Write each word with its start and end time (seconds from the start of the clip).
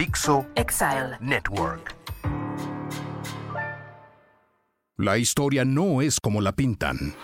Dixo 0.00 0.46
Exile 0.54 1.18
Network. 1.20 1.94
La 4.96 5.18
historia 5.18 5.66
no 5.66 6.00
es 6.00 6.18
como 6.20 6.40
la 6.40 6.52
pintan. 6.52 7.14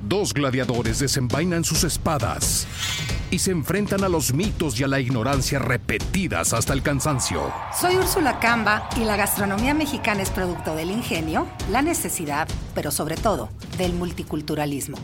Dos 0.00 0.34
gladiadores 0.34 1.00
desenvainan 1.00 1.64
sus 1.64 1.82
espadas 1.82 2.68
y 3.32 3.40
se 3.40 3.50
enfrentan 3.50 4.04
a 4.04 4.08
los 4.08 4.32
mitos 4.32 4.78
y 4.78 4.84
a 4.84 4.86
la 4.86 5.00
ignorancia 5.00 5.58
repetidas 5.58 6.52
hasta 6.52 6.74
el 6.74 6.82
cansancio. 6.84 7.52
Soy 7.76 7.96
Úrsula 7.96 8.38
Camba 8.38 8.88
y 8.96 9.00
la 9.00 9.16
gastronomía 9.16 9.74
mexicana 9.74 10.22
es 10.22 10.30
producto 10.30 10.76
del 10.76 10.92
ingenio, 10.92 11.48
la 11.72 11.82
necesidad, 11.82 12.46
pero 12.72 12.92
sobre 12.92 13.16
todo 13.16 13.48
del 13.78 13.94
multiculturalismo. 13.94 14.96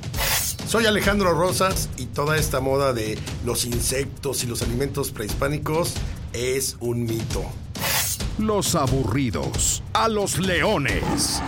Soy 0.74 0.86
Alejandro 0.86 1.34
Rosas 1.34 1.88
y 1.98 2.06
toda 2.06 2.36
esta 2.36 2.58
moda 2.58 2.92
de 2.92 3.16
los 3.44 3.64
insectos 3.64 4.42
y 4.42 4.48
los 4.48 4.60
alimentos 4.60 5.12
prehispánicos 5.12 5.94
es 6.32 6.76
un 6.80 7.04
mito. 7.04 7.44
Los 8.38 8.74
aburridos, 8.74 9.84
a 9.92 10.08
los 10.08 10.36
leones. 10.40 11.40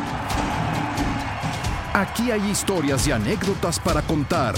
Aquí 1.93 2.31
hay 2.31 2.49
historias 2.49 3.09
y 3.09 3.11
anécdotas 3.11 3.81
para 3.81 4.03
contar 4.03 4.55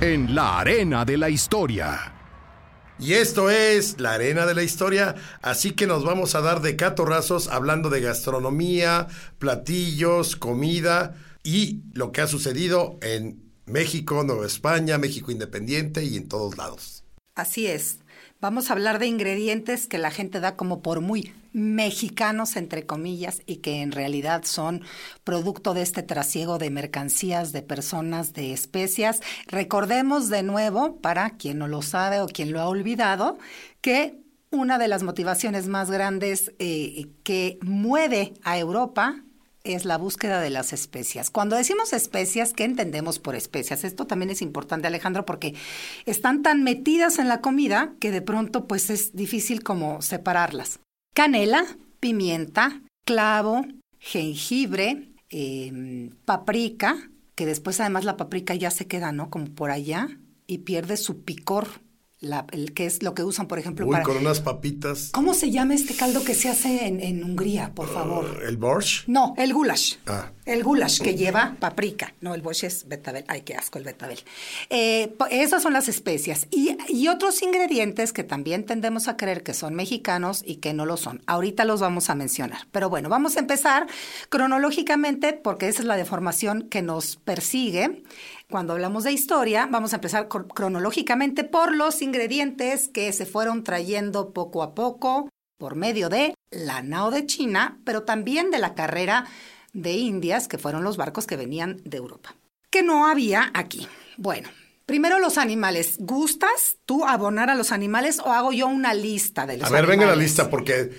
en 0.00 0.34
la 0.34 0.60
arena 0.60 1.04
de 1.04 1.18
la 1.18 1.28
historia. 1.28 2.14
Y 2.98 3.12
esto 3.12 3.50
es 3.50 4.00
la 4.00 4.14
arena 4.14 4.46
de 4.46 4.54
la 4.54 4.62
historia, 4.62 5.16
así 5.42 5.72
que 5.72 5.86
nos 5.86 6.02
vamos 6.02 6.34
a 6.34 6.40
dar 6.40 6.62
de 6.62 6.76
catorrazos 6.76 7.48
hablando 7.48 7.90
de 7.90 8.00
gastronomía, 8.00 9.08
platillos, 9.38 10.34
comida 10.34 11.14
y 11.42 11.82
lo 11.92 12.10
que 12.10 12.22
ha 12.22 12.26
sucedido 12.26 12.98
en 13.02 13.45
México, 13.66 14.22
Nueva 14.24 14.46
España, 14.46 14.98
México 14.98 15.30
Independiente 15.30 16.04
y 16.04 16.16
en 16.16 16.28
todos 16.28 16.56
lados. 16.56 17.04
Así 17.34 17.66
es. 17.66 17.98
Vamos 18.40 18.70
a 18.70 18.74
hablar 18.74 18.98
de 18.98 19.06
ingredientes 19.06 19.86
que 19.86 19.98
la 19.98 20.10
gente 20.10 20.40
da 20.40 20.56
como 20.56 20.82
por 20.82 21.00
muy 21.00 21.34
mexicanos, 21.52 22.56
entre 22.56 22.86
comillas, 22.86 23.42
y 23.46 23.56
que 23.56 23.82
en 23.82 23.92
realidad 23.92 24.44
son 24.44 24.82
producto 25.24 25.74
de 25.74 25.82
este 25.82 26.02
trasiego 26.02 26.58
de 26.58 26.70
mercancías, 26.70 27.52
de 27.52 27.62
personas, 27.62 28.34
de 28.34 28.52
especias. 28.52 29.20
Recordemos 29.46 30.28
de 30.28 30.42
nuevo, 30.42 30.96
para 31.00 31.30
quien 31.30 31.58
no 31.58 31.66
lo 31.66 31.82
sabe 31.82 32.20
o 32.20 32.26
quien 32.26 32.52
lo 32.52 32.60
ha 32.60 32.68
olvidado, 32.68 33.38
que 33.80 34.20
una 34.50 34.78
de 34.78 34.88
las 34.88 35.02
motivaciones 35.02 35.66
más 35.66 35.90
grandes 35.90 36.52
eh, 36.58 37.08
que 37.22 37.58
mueve 37.62 38.34
a 38.44 38.58
Europa 38.58 39.24
es 39.74 39.84
la 39.84 39.98
búsqueda 39.98 40.40
de 40.40 40.50
las 40.50 40.72
especias. 40.72 41.30
Cuando 41.30 41.56
decimos 41.56 41.92
especias, 41.92 42.52
¿qué 42.52 42.64
entendemos 42.64 43.18
por 43.18 43.34
especias? 43.34 43.84
Esto 43.84 44.06
también 44.06 44.30
es 44.30 44.42
importante, 44.42 44.86
Alejandro, 44.86 45.26
porque 45.26 45.54
están 46.04 46.42
tan 46.42 46.62
metidas 46.62 47.18
en 47.18 47.28
la 47.28 47.40
comida 47.40 47.94
que 48.00 48.10
de 48.10 48.22
pronto 48.22 48.66
pues 48.66 48.90
es 48.90 49.14
difícil 49.14 49.62
como 49.62 50.02
separarlas. 50.02 50.80
Canela, 51.14 51.64
pimienta, 52.00 52.82
clavo, 53.04 53.64
jengibre, 53.98 55.08
em, 55.30 56.10
paprika, 56.24 57.10
que 57.34 57.46
después 57.46 57.80
además 57.80 58.04
la 58.04 58.16
paprika 58.16 58.54
ya 58.54 58.70
se 58.70 58.86
queda, 58.86 59.12
¿no? 59.12 59.30
Como 59.30 59.46
por 59.46 59.70
allá 59.70 60.08
y 60.46 60.58
pierde 60.58 60.96
su 60.96 61.22
picor 61.22 61.68
la, 62.20 62.46
el, 62.52 62.72
que 62.72 62.86
es 62.86 63.02
lo 63.02 63.14
que 63.14 63.22
usan, 63.22 63.46
por 63.46 63.58
ejemplo, 63.58 63.86
Uy, 63.86 64.02
con 64.02 64.16
unas 64.16 64.40
papitas. 64.40 65.10
¿Cómo 65.12 65.34
se 65.34 65.50
llama 65.50 65.74
este 65.74 65.94
caldo 65.94 66.24
que 66.24 66.34
se 66.34 66.48
hace 66.48 66.86
en, 66.86 67.22
Hungría, 67.22 67.74
por 67.74 67.92
favor? 67.92 68.38
Uh, 68.38 68.46
¿El 68.46 68.56
borscht? 68.56 69.06
No, 69.06 69.34
el 69.36 69.52
goulash. 69.52 69.96
Ah. 70.06 70.30
El 70.46 70.62
goulash, 70.62 71.00
que 71.00 71.14
lleva 71.14 71.56
paprika. 71.58 72.14
No, 72.20 72.34
el 72.34 72.40
borscht 72.40 72.64
es 72.64 72.88
betabel. 72.88 73.24
Ay, 73.28 73.42
qué 73.42 73.54
asco 73.54 73.78
el 73.78 73.84
betabel. 73.84 74.18
Eh, 74.70 75.14
esas 75.30 75.62
son 75.62 75.72
las 75.72 75.88
especias. 75.88 76.46
Y, 76.50 76.76
y 76.88 77.08
otros 77.08 77.42
ingredientes 77.42 78.12
que 78.12 78.24
también 78.24 78.64
tendemos 78.64 79.08
a 79.08 79.16
creer 79.16 79.42
que 79.42 79.52
son 79.52 79.74
mexicanos 79.74 80.42
y 80.46 80.56
que 80.56 80.72
no 80.72 80.86
lo 80.86 80.96
son. 80.96 81.22
Ahorita 81.26 81.64
los 81.64 81.80
vamos 81.80 82.08
a 82.08 82.14
mencionar. 82.14 82.60
Pero 82.70 82.88
bueno, 82.88 83.08
vamos 83.08 83.36
a 83.36 83.40
empezar 83.40 83.88
cronológicamente 84.30 85.32
porque 85.32 85.68
esa 85.68 85.82
es 85.82 85.86
la 85.86 85.96
deformación 85.96 86.62
que 86.62 86.80
nos 86.80 87.16
persigue. 87.16 88.04
Cuando 88.48 88.74
hablamos 88.74 89.02
de 89.02 89.12
historia, 89.12 89.66
vamos 89.68 89.92
a 89.92 89.96
empezar 89.96 90.28
cronológicamente 90.28 91.42
por 91.42 91.74
los 91.74 92.00
ingredientes 92.00 92.88
que 92.88 93.12
se 93.12 93.26
fueron 93.26 93.64
trayendo 93.64 94.32
poco 94.32 94.62
a 94.62 94.74
poco 94.74 95.28
por 95.58 95.74
medio 95.74 96.08
de 96.08 96.34
la 96.50 96.80
nao 96.80 97.10
de 97.10 97.26
China, 97.26 97.80
pero 97.84 98.04
también 98.04 98.52
de 98.52 98.58
la 98.58 98.74
carrera 98.74 99.26
de 99.72 99.92
Indias, 99.94 100.46
que 100.46 100.58
fueron 100.58 100.84
los 100.84 100.96
barcos 100.96 101.26
que 101.26 101.36
venían 101.36 101.80
de 101.84 101.96
Europa. 101.96 102.36
¿Qué 102.70 102.82
no 102.82 103.06
había 103.06 103.50
aquí? 103.52 103.88
Bueno, 104.16 104.48
Primero 104.86 105.18
los 105.18 105.36
animales. 105.36 105.96
¿Gustas 105.98 106.78
tú 106.86 107.04
abonar 107.04 107.50
a 107.50 107.56
los 107.56 107.72
animales 107.72 108.20
o 108.20 108.30
hago 108.30 108.52
yo 108.52 108.68
una 108.68 108.94
lista 108.94 109.44
de 109.44 109.56
los 109.56 109.66
animales? 109.66 109.72
A 109.72 109.72
ver, 109.72 109.86
venga 109.86 110.06
la 110.06 110.14
lista 110.14 110.48
porque 110.48 110.92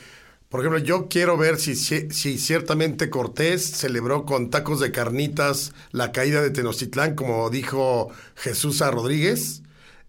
por 0.49 0.61
ejemplo, 0.61 0.79
yo 0.79 1.09
quiero 1.09 1.35
ver 1.35 1.57
si, 1.57 1.75
si, 1.75 2.37
ciertamente 2.37 3.09
Cortés 3.09 3.65
celebró 3.65 4.25
con 4.25 4.49
tacos 4.49 4.79
de 4.79 4.91
carnitas 4.91 5.73
la 5.91 6.13
caída 6.13 6.41
de 6.41 6.51
Tenochtitlán, 6.51 7.15
como 7.15 7.49
dijo 7.49 8.09
Jesús 8.35 8.81
a 8.81 8.89
Rodríguez, 8.89 9.63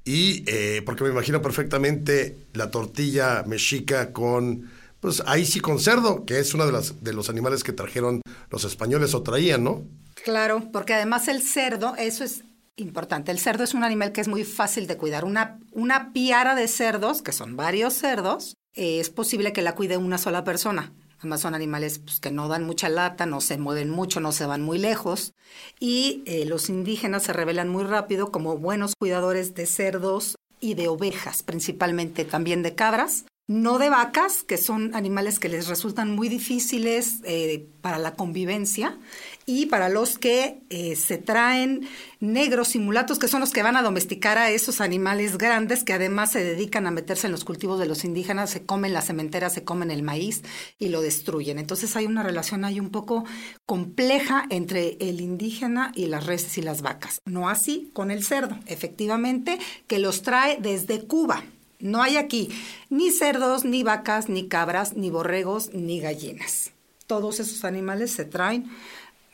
y 0.05 0.45
eh, 0.47 0.83
porque 0.87 1.03
me 1.03 1.11
imagino 1.11 1.43
perfectamente 1.43 2.37
la 2.55 2.71
tortilla 2.71 3.43
mexica 3.47 4.13
con, 4.13 4.71
pues 5.01 5.25
ahí 5.27 5.45
sí 5.45 5.59
con 5.59 5.81
cerdo, 5.81 6.25
que 6.25 6.39
es 6.39 6.55
uno 6.55 6.67
de, 6.67 6.73
las, 6.73 7.03
de 7.03 7.13
los 7.13 7.29
animales 7.29 7.65
que 7.65 7.73
trajeron 7.73 8.23
los 8.51 8.65
españoles 8.65 9.15
o 9.15 9.23
traían, 9.25 9.65
¿no? 9.65 9.85
Claro, 10.25 10.69
porque 10.73 10.95
además 10.95 11.27
el 11.27 11.43
cerdo, 11.43 11.95
eso 11.97 12.23
es 12.23 12.45
importante. 12.77 13.33
El 13.33 13.41
cerdo 13.41 13.65
es 13.65 13.75
un 13.75 13.83
animal 13.83 14.13
que 14.13 14.21
es 14.21 14.29
muy 14.29 14.45
fácil 14.45 14.87
de 14.87 14.97
cuidar. 14.97 15.25
Una, 15.25 15.59
una 15.73 16.13
piara 16.13 16.55
de 16.55 16.69
cerdos, 16.69 17.23
que 17.23 17.33
son 17.33 17.57
varios 17.57 17.95
cerdos, 17.95 18.55
es 18.75 19.11
posible 19.11 19.53
que 19.53 19.63
la 19.63 19.75
cuide 19.75 19.97
una 19.97 20.19
sola 20.19 20.45
persona. 20.45 20.93
Además 21.19 21.41
son 21.41 21.55
animales 21.55 21.99
pues, 21.99 22.21
que 22.21 22.31
no 22.31 22.49
dan 22.49 22.65
mucha 22.65 22.89
lata, 22.89 23.27
no 23.27 23.41
se 23.41 23.59
mueven 23.59 23.91
mucho, 23.91 24.21
no 24.21 24.31
se 24.33 24.47
van 24.47 24.63
muy 24.63 24.79
lejos. 24.79 25.35
Y 25.81 26.23
eh, 26.27 26.45
los 26.45 26.69
indígenas 26.69 27.25
se 27.25 27.33
revelan 27.33 27.69
muy 27.69 27.85
rápido 27.85 28.31
como 28.31 28.57
buenos 28.57 28.95
cuidadores 28.97 29.55
de 29.55 29.67
cerdos 29.67 30.37
y 30.61 30.75
de 30.75 30.89
ovejas, 30.89 31.43
principalmente 31.43 32.25
también 32.25 32.63
de 32.63 32.75
cabras. 32.75 33.25
No 33.49 33.79
de 33.79 33.89
vacas, 33.89 34.43
que 34.43 34.59
son 34.59 34.95
animales 34.95 35.39
que 35.39 35.49
les 35.49 35.69
resultan 35.69 36.15
muy 36.15 36.29
difíciles 36.29 37.21
eh, 37.25 37.67
para 37.81 37.99
la 37.99 38.13
convivencia 38.13 38.99
y 39.49 39.65
para 39.65 39.89
los 39.89 40.19
que 40.19 40.61
eh, 40.69 40.95
se 40.95 41.17
traen 41.17 41.89
negros 42.21 42.69
simulatos, 42.69 43.19
que 43.19 43.29
son 43.29 43.41
los 43.41 43.51
que 43.51 43.63
van 43.63 43.77
a 43.77 43.83
domesticar 43.83 44.37
a 44.37 44.51
esos 44.51 44.83
animales 44.83 45.39
grandes 45.39 45.85
que 45.85 45.95
además 45.95 46.33
se 46.33 46.45
dedican 46.45 46.87
a 46.87 46.91
meterse 46.91 47.29
en 47.29 47.33
los 47.33 47.47
cultivos 47.47 47.81
de 47.81 47.87
los 47.87 48.05
indígenas, 48.05 48.51
se 48.51 48.67
comen 48.67 48.93
la 48.93 49.01
cementera, 49.01 49.49
se 49.49 49.65
comen 49.65 49.91
el 49.91 50.03
maíz 50.03 50.43
y 50.79 50.91
lo 50.91 51.01
destruyen. 51.01 51.59
Entonces 51.59 51.97
hay 51.97 52.05
una 52.05 52.23
relación 52.23 52.67
ahí 52.67 52.79
un 52.79 52.91
poco 52.91 53.25
compleja 53.65 54.45
entre 54.51 54.99
el 55.01 55.23
indígena 55.23 55.93
y 55.95 56.09
las 56.09 56.27
reses 56.27 56.59
y 56.59 56.63
las 56.63 56.83
vacas. 56.83 57.23
No 57.25 57.49
así 57.49 57.91
con 57.95 58.11
el 58.11 58.25
cerdo, 58.25 58.59
efectivamente, 58.67 59.59
que 59.87 59.99
los 59.99 60.21
trae 60.21 60.59
desde 60.61 61.07
Cuba. 61.07 61.43
No 61.81 62.03
hay 62.03 62.19
aquí 62.19 62.51
ni 62.91 63.11
cerdos, 63.11 63.65
ni 63.65 63.83
vacas, 63.83 64.29
ni 64.29 64.47
cabras, 64.47 64.93
ni 64.93 65.09
borregos, 65.09 65.73
ni 65.73 66.01
gallinas. 66.01 66.73
Todos 67.07 67.41
esos 67.41 67.65
animales 67.65 68.11
se 68.11 68.27
traen 68.27 68.69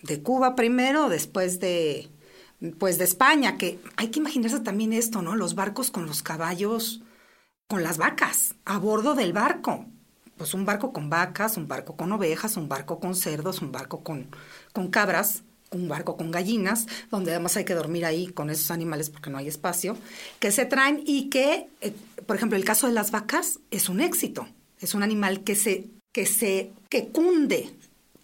de 0.04 0.22
Cuba 0.22 0.54
primero, 0.54 1.08
después 1.08 1.60
de, 1.60 2.10
pues 2.78 2.98
de 2.98 3.04
España, 3.04 3.58
que 3.58 3.78
hay 3.96 4.08
que 4.08 4.20
imaginarse 4.20 4.60
también 4.60 4.92
esto, 4.92 5.22
¿no? 5.22 5.34
Los 5.34 5.54
barcos 5.54 5.90
con 5.90 6.06
los 6.06 6.22
caballos, 6.22 7.02
con 7.66 7.82
las 7.82 7.98
vacas, 7.98 8.54
a 8.64 8.78
bordo 8.78 9.14
del 9.14 9.32
barco. 9.32 9.86
Pues 10.36 10.52
un 10.52 10.64
barco 10.64 10.92
con 10.92 11.10
vacas, 11.10 11.56
un 11.56 11.68
barco 11.68 11.96
con 11.96 12.10
ovejas, 12.12 12.56
un 12.56 12.68
barco 12.68 12.98
con 12.98 13.14
cerdos, 13.14 13.62
un 13.62 13.72
barco 13.72 14.02
con, 14.02 14.26
con 14.72 14.88
cabras, 14.88 15.44
un 15.70 15.88
barco 15.88 16.16
con 16.16 16.30
gallinas, 16.30 16.86
donde 17.10 17.30
además 17.30 17.56
hay 17.56 17.64
que 17.64 17.74
dormir 17.74 18.04
ahí 18.04 18.26
con 18.28 18.50
esos 18.50 18.70
animales 18.70 19.10
porque 19.10 19.30
no 19.30 19.38
hay 19.38 19.48
espacio, 19.48 19.96
que 20.38 20.52
se 20.52 20.66
traen 20.66 21.02
y 21.06 21.30
que, 21.30 21.68
eh, 21.80 21.92
por 22.26 22.36
ejemplo, 22.36 22.56
el 22.56 22.64
caso 22.64 22.86
de 22.86 22.92
las 22.92 23.10
vacas 23.10 23.60
es 23.70 23.88
un 23.88 24.00
éxito. 24.00 24.46
Es 24.80 24.94
un 24.94 25.02
animal 25.02 25.44
que 25.44 25.54
se, 25.54 25.86
que 26.12 26.26
se, 26.26 26.72
que 26.90 27.08
cunde 27.08 27.72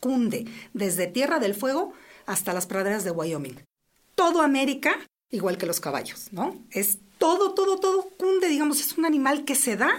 cunde 0.00 0.46
desde 0.72 1.06
Tierra 1.06 1.38
del 1.38 1.54
Fuego 1.54 1.92
hasta 2.26 2.52
las 2.52 2.66
praderas 2.66 3.04
de 3.04 3.10
Wyoming. 3.10 3.60
Todo 4.14 4.42
América, 4.42 4.94
igual 5.30 5.58
que 5.58 5.66
los 5.66 5.80
caballos, 5.80 6.28
¿no? 6.32 6.56
Es 6.70 6.98
todo, 7.18 7.52
todo, 7.52 7.78
todo 7.78 8.08
cunde, 8.18 8.48
digamos, 8.48 8.80
es 8.80 8.96
un 8.96 9.04
animal 9.04 9.44
que 9.44 9.54
se 9.54 9.76
da, 9.76 9.90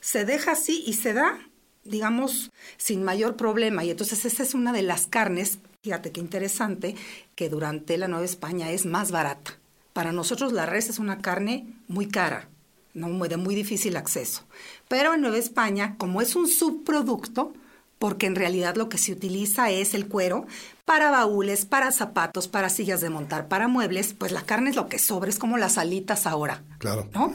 se 0.00 0.24
deja 0.24 0.52
así 0.52 0.84
y 0.86 0.94
se 0.94 1.12
da, 1.12 1.38
digamos, 1.84 2.50
sin 2.76 3.02
mayor 3.02 3.36
problema. 3.36 3.84
Y 3.84 3.90
entonces 3.90 4.24
esa 4.24 4.42
es 4.42 4.54
una 4.54 4.72
de 4.72 4.82
las 4.82 5.06
carnes, 5.06 5.58
fíjate 5.82 6.12
qué 6.12 6.20
interesante, 6.20 6.94
que 7.34 7.48
durante 7.48 7.98
la 7.98 8.08
Nueva 8.08 8.24
España 8.24 8.70
es 8.70 8.86
más 8.86 9.10
barata. 9.10 9.58
Para 9.92 10.12
nosotros 10.12 10.52
la 10.52 10.66
res 10.66 10.88
es 10.88 10.98
una 10.98 11.18
carne 11.18 11.66
muy 11.88 12.06
cara, 12.06 12.48
¿no? 12.94 13.08
de 13.26 13.36
muy 13.36 13.54
difícil 13.54 13.96
acceso. 13.96 14.44
Pero 14.86 15.14
en 15.14 15.22
Nueva 15.22 15.38
España, 15.38 15.96
como 15.98 16.20
es 16.20 16.36
un 16.36 16.46
subproducto, 16.46 17.52
porque 17.98 18.26
en 18.26 18.36
realidad 18.36 18.76
lo 18.76 18.88
que 18.88 18.98
se 18.98 19.12
utiliza 19.12 19.70
es 19.70 19.94
el 19.94 20.06
cuero 20.06 20.46
para 20.84 21.10
baúles, 21.10 21.66
para 21.66 21.92
zapatos, 21.92 22.48
para 22.48 22.70
sillas 22.70 23.02
de 23.02 23.10
montar, 23.10 23.46
para 23.46 23.68
muebles, 23.68 24.14
pues 24.16 24.32
la 24.32 24.40
carne 24.40 24.70
es 24.70 24.76
lo 24.76 24.88
que 24.88 24.98
sobra, 24.98 25.28
es 25.28 25.38
como 25.38 25.58
las 25.58 25.76
alitas 25.76 26.26
ahora. 26.26 26.62
Claro. 26.78 27.06
¿No? 27.12 27.34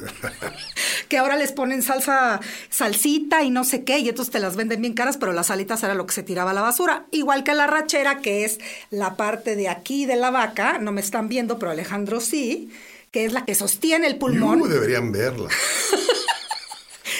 que 1.08 1.20
ahora 1.20 1.38
les 1.38 1.52
ponen 1.52 1.84
salsa, 1.84 2.40
salsita 2.72 3.44
y 3.44 3.52
no 3.52 3.64
sé 3.64 3.84
qué, 3.84 4.00
y 4.00 4.10
entonces 4.10 4.32
te 4.32 4.40
las 4.40 4.56
venden 4.56 4.82
bien 4.82 4.96
caras, 4.96 5.18
pero 5.18 5.34
las 5.34 5.52
alitas 5.52 5.84
era 5.84 5.94
lo 5.94 6.08
que 6.08 6.16
se 6.16 6.24
tiraba 6.24 6.50
a 6.50 6.56
la 6.56 6.62
basura. 6.62 7.06
Igual 7.12 7.44
que 7.44 7.54
la 7.54 7.68
rachera, 7.68 8.22
que 8.22 8.44
es 8.44 8.60
la 8.90 9.18
parte 9.18 9.56
de 9.56 9.70
aquí 9.70 10.08
de 10.08 10.16
la 10.16 10.32
vaca, 10.32 10.80
no 10.80 10.92
me 10.92 11.02
están 11.02 11.28
viendo, 11.28 11.60
pero 11.60 11.72
Alejandro 11.72 12.22
sí, 12.22 12.72
que 13.12 13.26
es 13.26 13.34
la 13.34 13.46
que 13.46 13.54
sostiene 13.54 14.08
el 14.08 14.18
pulmón. 14.18 14.62
Uh, 14.62 14.68
deberían 14.68 15.12
verla. 15.12 15.50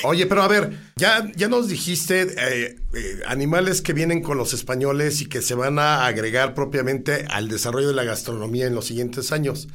Oye, 0.04 0.26
pero 0.26 0.44
a 0.44 0.48
ver, 0.48 0.78
ya, 0.98 1.32
ya 1.36 1.48
nos 1.48 1.68
dijiste 1.70 2.22
eh, 2.38 2.76
eh, 2.94 3.20
animales 3.28 3.82
que 3.82 3.94
vienen 3.94 4.22
con 4.22 4.38
los 4.38 4.54
españoles 4.54 5.22
y 5.22 5.28
que 5.28 5.42
se 5.42 5.56
van 5.56 5.80
a 5.80 6.06
agregar 6.06 6.54
propiamente 6.54 7.26
al 7.30 7.48
desarrollo 7.48 7.88
de 7.88 7.94
la 7.94 8.04
gastronomía 8.04 8.68
en 8.68 8.76
los 8.76 8.86
siguientes 8.86 9.32
años. 9.32 9.68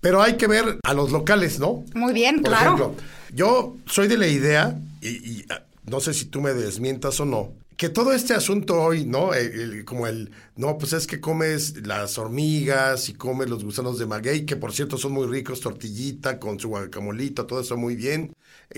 Pero 0.00 0.22
hay 0.22 0.36
que 0.36 0.46
ver 0.46 0.78
a 0.82 0.94
los 0.94 1.10
locales, 1.12 1.58
¿no? 1.58 1.84
Muy 1.94 2.12
bien, 2.12 2.36
Por 2.42 2.50
claro. 2.52 2.64
ejemplo, 2.74 2.94
yo 3.34 3.76
soy 3.86 4.08
de 4.08 4.16
la 4.18 4.28
idea, 4.28 4.78
y, 5.00 5.08
y, 5.08 5.44
ah, 5.50 5.62
no 5.84 6.00
sé 6.00 6.14
si 6.14 6.26
tú 6.26 6.40
me 6.40 6.52
desmientas 6.54 7.18
o 7.20 7.24
no, 7.24 7.52
que 7.76 7.88
todo 7.90 8.12
este 8.14 8.32
asunto 8.32 8.80
hoy, 8.80 9.04
¿no? 9.04 9.34
El- 9.34 9.60
el- 9.60 9.84
como 9.84 10.06
el, 10.06 10.30
no, 10.56 10.78
pues 10.78 10.94
es 10.94 11.06
que 11.06 11.20
comes 11.20 11.86
las 11.86 12.16
hormigas 12.18 13.08
y 13.10 13.14
comes 13.14 13.50
los 13.50 13.62
gusanos 13.64 13.98
de 13.98 14.06
maguey, 14.06 14.46
que 14.46 14.56
por 14.56 14.72
cierto 14.72 14.96
son 14.96 15.12
muy 15.12 15.26
ricos, 15.26 15.60
tortillita 15.60 16.38
con 16.38 16.58
su 16.58 16.68
guacamolito, 16.68 17.44
todo 17.46 17.60
eso 17.60 17.76
muy 17.76 17.94
bien, 17.96 18.32
eh, 18.32 18.32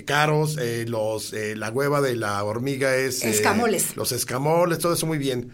caros, 0.05 0.57
eh, 0.59 0.85
los, 0.89 1.33
eh, 1.33 1.57
la 1.57 1.71
hueva 1.71 2.01
de 2.01 2.17
la 2.17 2.43
hormiga 2.45 2.97
es... 2.97 3.25
eh, 3.25 3.31
Escamoles. 3.31 3.97
los 3.97 4.13
escamoles, 4.13 4.79
todo 4.79 4.93
eso 4.95 5.07
muy 5.07 5.19
bien. 5.19 5.51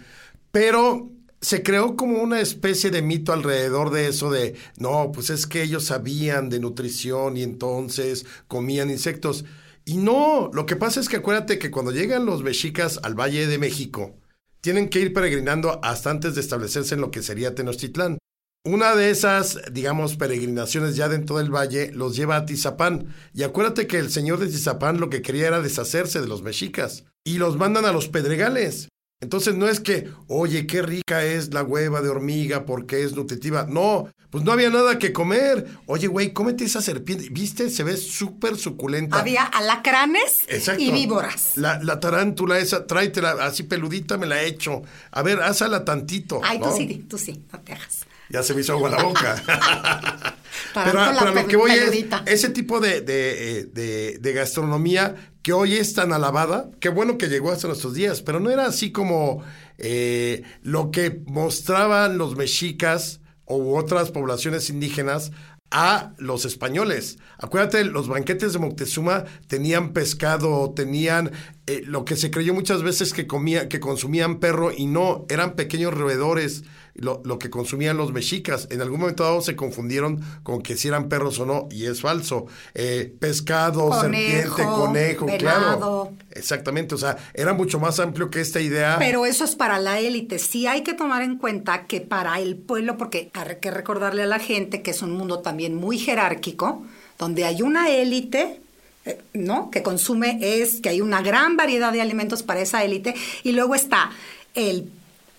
Pero 0.51 1.11
se 1.41 1.63
creó 1.63 1.97
como 1.97 2.23
una 2.23 2.41
especie 2.41 2.91
de 2.91 3.03
mito 3.03 3.33
alrededor 3.33 3.91
de 3.91 4.09
eso 4.09 4.31
de, 4.31 4.55
no, 4.79 5.13
pues 5.13 5.31
es 5.31 5.47
que 5.47 5.63
ellos 5.63 5.85
sabían 5.87 6.49
de 6.49 6.61
nutrición 6.61 7.37
y 7.37 7.43
entonces 7.43 8.25
comían 8.49 8.91
insectos. 8.91 9.45
Y 9.85 9.99
no, 9.99 10.51
lo 10.55 10.65
que 10.65 10.77
pasa 10.77 11.01
es 11.01 11.09
que 11.09 11.17
acuérdate 11.17 11.59
que 11.59 11.71
cuando 11.71 11.93
llegan 11.93 12.25
los 12.25 12.43
mexicas 12.43 12.99
al 13.03 13.15
Valle 13.15 13.47
de 13.47 13.59
México, 13.59 14.17
tienen 14.63 14.89
que 14.89 15.01
ir 15.01 15.13
peregrinando 15.13 15.79
hasta 15.83 16.11
antes 16.11 16.35
de 16.35 16.41
establecerse 16.41 16.95
en 16.95 17.03
lo 17.03 17.11
que 17.11 17.23
sería 17.23 17.55
Tenochtitlán. 17.55 18.17
Una 18.67 18.97
de 18.97 19.11
esas, 19.11 19.61
digamos, 19.73 20.17
peregrinaciones 20.17 20.97
ya 20.97 21.11
dentro 21.11 21.37
del 21.37 21.55
valle 21.55 21.93
los 21.93 22.17
lleva 22.17 22.37
a 22.37 22.47
Tizapán. 22.47 23.15
Y 23.35 23.43
acuérdate 23.43 23.87
que 23.87 23.99
el 23.99 24.11
señor 24.11 24.39
de 24.39 24.47
Tizapán 24.47 25.01
lo 25.01 25.11
que 25.11 25.21
quería 25.21 25.49
era 25.49 25.61
deshacerse 25.61 26.23
de 26.23 26.29
los 26.29 26.41
mexicas. 26.41 27.05
Y 27.25 27.37
los 27.37 27.59
mandan 27.59 27.85
a 27.85 27.93
los 27.93 28.09
pedregales. 28.09 28.89
Entonces 29.21 29.55
no 29.55 29.69
es 29.69 29.81
que, 29.81 30.09
oye, 30.29 30.67
qué 30.67 30.81
rica 30.81 31.25
es 31.25 31.53
la 31.53 31.63
hueva 31.63 32.01
de 32.01 32.09
hormiga 32.09 32.65
porque 32.65 33.03
es 33.03 33.15
nutritiva. 33.15 33.67
No, 33.69 34.09
pues 34.31 34.45
no 34.45 34.53
había 34.53 34.71
nada 34.71 34.99
que 34.99 35.13
comer. 35.13 35.67
Oye, 35.85 36.07
güey, 36.07 36.33
cómete 36.33 36.65
esa 36.65 36.81
serpiente. 36.81 37.29
¿Viste? 37.31 37.69
Se 37.69 37.85
ve 37.85 37.99
súper 37.99 38.57
suculenta. 38.57 39.21
Había 39.21 39.45
alacranes 39.45 40.43
Exacto. 40.49 40.83
y 40.83 40.91
víboras. 40.91 41.57
La, 41.57 41.83
la 41.83 42.01
tarántula 42.01 42.59
esa, 42.59 42.87
tráetela 42.87 43.33
así 43.43 43.65
peludita, 43.65 44.17
me 44.17 44.27
la 44.27 44.43
he 44.43 44.47
hecho. 44.47 44.83
A 45.11 45.23
ver, 45.23 45.43
házala 45.43 45.85
tantito. 45.85 46.41
Ay, 46.43 46.59
¿no? 46.59 46.71
tú 46.71 46.77
sí, 46.79 47.07
tú 47.09 47.19
sí, 47.19 47.45
no 47.53 47.61
te 47.61 47.75
hagas. 47.75 48.04
Ya 48.31 48.43
se 48.43 48.55
me 48.55 48.61
hizo 48.63 48.73
agua 48.73 48.91
la 48.91 49.03
boca. 49.03 49.43
pero, 50.75 50.99
pero 51.19 51.35
lo 51.35 51.47
que 51.47 51.57
voy 51.57 51.71
es, 51.73 52.05
ese 52.27 52.49
tipo 52.51 52.81
de, 52.81 53.01
de, 53.01 53.59
eh, 53.61 53.65
de- 53.73 54.19
de 54.19 54.33
gastronomía 54.33 55.15
que 55.43 55.53
hoy 55.53 55.75
es 55.75 55.93
tan 55.95 56.13
alabada, 56.13 56.71
qué 56.81 56.89
bueno 56.89 57.19
que 57.19 57.29
llegó 57.29 57.53
hasta 57.53 57.67
nuestros 57.69 57.93
días, 57.95 58.23
pero 58.23 58.41
no 58.41 58.51
era 58.51 58.65
así 58.67 58.93
como 58.93 59.43
eh, 59.79 60.43
lo 60.63 60.91
que 60.91 61.21
mostraban 61.27 62.17
los 62.17 62.35
mexicas 62.37 63.21
u 63.47 63.77
otras 63.77 64.11
poblaciones 64.11 64.71
indígenas 64.71 65.33
a 65.71 66.15
los 66.19 66.45
españoles. 66.47 67.19
Acuérdate, 67.37 67.85
los 67.85 68.09
banquetes 68.09 68.53
de 68.55 68.59
Moctezuma 68.59 69.25
tenían 69.49 69.93
pescado, 69.93 70.73
tenían 70.75 71.31
eh, 71.67 71.83
lo 71.85 72.05
que 72.07 72.17
se 72.17 72.31
creyó 72.31 72.55
muchas 72.55 72.83
veces 72.83 73.13
que 73.13 73.27
comía, 73.27 73.69
que 73.69 73.81
consumían 73.81 74.39
perro 74.39 74.71
y 74.75 74.87
no, 74.87 75.27
eran 75.29 75.57
pequeños 75.57 75.93
roedores 75.93 76.63
lo, 76.95 77.21
lo 77.25 77.39
que 77.39 77.51
consumían 77.51 77.97
los 77.97 78.13
mexicas. 78.13 78.69
En 78.71 78.81
algún 78.81 79.01
momento 79.01 79.25
dado 79.25 79.41
se 79.41 79.57
confundieron 79.57 80.23
con 80.43 80.63
que 80.63 80.77
si 80.77 80.89
eran 80.89 81.09
perros 81.09 81.39
o 81.41 81.47
no, 81.47 81.69
y 81.71 81.87
es 81.87 82.01
falso. 82.01 82.47
Eh, 82.75 83.13
pescado, 83.19 83.89
Conejo, 83.89 84.57
serpiente, 84.57 84.65
conejo, 84.65 85.27
claro. 85.39 86.13
Exactamente, 86.31 86.95
o 86.95 86.99
sea, 86.99 87.17
era 87.35 87.53
mucho 87.53 87.79
más 87.81 87.99
amplio 88.01 88.31
que 88.31 88.41
esta 88.41 88.61
idea. 88.61 88.97
Pero 88.99 89.27
eso 89.27 89.45
es 89.45 89.57
para 89.57 89.79
la 89.79 89.99
élite. 89.99 90.39
Sí 90.39 90.67
hay 90.67 90.83
que 90.83 90.95
tomar 90.95 91.23
en 91.23 91.39
cuenta 91.39 91.87
que 91.87 92.01
para 92.01 92.39
el 92.41 92.57
pueblo, 92.57 92.97
porque 92.97 93.31
hay 93.35 93.57
que 93.61 93.71
recordarle 93.71 94.23
a 94.23 94.27
la 94.27 94.39
gente 94.39 94.83
que 94.83 94.93
es 94.93 95.03
un 95.03 95.13
mundo 95.13 95.41
también 95.41 95.75
muy 95.75 95.99
jerárquico, 95.99 96.85
donde 97.19 97.45
hay 97.45 97.63
una 97.63 97.91
élite, 97.91 98.61
eh, 99.05 99.21
¿no? 99.33 99.71
Que 99.71 99.83
consume 99.83 100.39
es 100.41 100.81
que 100.81 100.89
hay 100.89 101.01
una 101.01 101.23
gran 101.23 101.57
variedad 101.57 101.93
de 101.93 102.01
alimentos 102.01 102.43
para 102.43 102.61
esa 102.61 102.85
élite, 102.85 103.15
y 103.43 103.53
luego 103.53 103.75
está 103.75 104.11
el, 104.55 104.91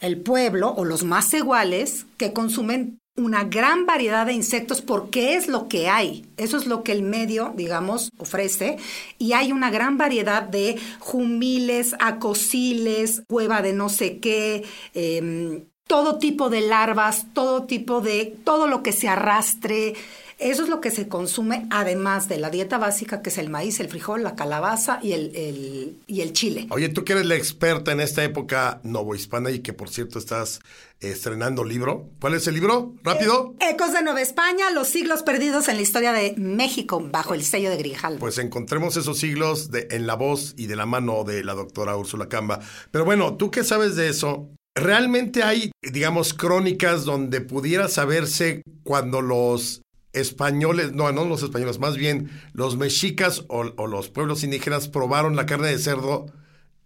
el 0.05 0.21
pueblo 0.21 0.73
o 0.75 0.85
los 0.85 1.03
más 1.03 1.33
iguales 1.33 2.05
que 2.17 2.33
consumen 2.33 2.99
una 3.17 3.45
gran 3.45 3.85
variedad 3.85 4.25
de 4.25 4.33
insectos 4.33 4.81
porque 4.81 5.35
es 5.35 5.47
lo 5.47 5.67
que 5.67 5.87
hay. 5.87 6.25
Eso 6.37 6.57
es 6.57 6.65
lo 6.65 6.83
que 6.83 6.91
el 6.91 7.01
medio, 7.01 7.53
digamos, 7.55 8.11
ofrece. 8.17 8.77
Y 9.17 9.33
hay 9.33 9.51
una 9.51 9.69
gran 9.71 9.97
variedad 9.97 10.43
de 10.43 10.77
jumiles, 10.99 11.95
acosiles, 11.99 13.23
cueva 13.27 13.61
de 13.61 13.73
no 13.73 13.87
sé 13.89 14.19
qué, 14.19 14.65
em, 14.93 15.63
todo 15.87 16.17
tipo 16.17 16.49
de 16.49 16.61
larvas, 16.61 17.27
todo 17.33 17.63
tipo 17.63 18.01
de, 18.01 18.35
todo 18.43 18.67
lo 18.67 18.83
que 18.83 18.91
se 18.91 19.07
arrastre. 19.07 19.93
Eso 20.37 20.63
es 20.63 20.69
lo 20.69 20.81
que 20.81 20.91
se 20.91 21.07
consume, 21.07 21.65
además 21.69 22.27
de 22.27 22.37
la 22.37 22.49
dieta 22.49 22.77
básica, 22.77 23.21
que 23.21 23.29
es 23.29 23.37
el 23.37 23.49
maíz, 23.49 23.79
el 23.79 23.87
frijol, 23.89 24.21
la 24.23 24.35
calabaza 24.35 24.99
y 25.01 25.13
el, 25.13 25.35
el- 25.35 25.97
y 26.07 26.21
el 26.21 26.33
chile. 26.33 26.67
Oye, 26.71 26.89
tú 26.89 27.03
que 27.05 27.13
eres 27.13 27.25
la 27.25 27.35
experta 27.35 27.91
en 27.91 28.01
esta 28.01 28.23
época 28.23 28.79
novohispana 28.83 29.49
y 29.51 29.59
que 29.59 29.73
por 29.73 29.89
cierto 29.89 30.19
estás 30.19 30.59
estrenando 30.99 31.63
libro. 31.63 32.09
¿Cuál 32.19 32.33
es 32.35 32.47
el 32.47 32.55
libro? 32.55 32.93
¿Rápido? 33.03 33.53
Ecos 33.59 33.93
de 33.93 34.01
Nueva 34.01 34.21
España, 34.21 34.71
los 34.73 34.87
siglos 34.87 35.23
perdidos 35.23 35.67
en 35.67 35.75
la 35.75 35.81
historia 35.81 36.11
de 36.13 36.33
México, 36.37 37.01
bajo 37.11 37.33
el 37.33 37.43
sello 37.43 37.69
de 37.69 37.77
Grijalvo. 37.77 38.19
Pues 38.19 38.37
encontremos 38.37 38.97
esos 38.97 39.17
siglos 39.19 39.71
de, 39.71 39.87
en 39.91 40.07
la 40.07 40.15
voz 40.15 40.53
y 40.57 40.67
de 40.67 40.75
la 40.75 40.85
mano 40.85 41.23
de 41.23 41.43
la 41.43 41.53
doctora 41.53 41.95
Úrsula 41.95 42.27
Camba. 42.27 42.59
Pero 42.91 43.05
bueno, 43.05 43.35
tú 43.35 43.51
que 43.51 43.63
sabes 43.63 43.95
de 43.95 44.09
eso, 44.09 44.49
¿realmente 44.75 45.43
hay, 45.43 45.71
digamos, 45.81 46.33
crónicas 46.33 47.05
donde 47.05 47.41
pudiera 47.41 47.87
saberse 47.87 48.61
cuando 48.83 49.21
los 49.21 49.81
españoles, 50.15 50.93
no, 50.93 51.11
no 51.11 51.25
los 51.25 51.43
españoles, 51.43 51.79
más 51.79 51.97
bien 51.97 52.31
los 52.53 52.77
mexicas 52.77 53.45
o, 53.47 53.63
los 53.63 54.09
pueblos 54.09 54.43
indígenas 54.43 54.87
probaron 54.87 55.35
la 55.35 55.45
carne 55.45 55.67
de 55.67 55.79
cerdo 55.79 56.25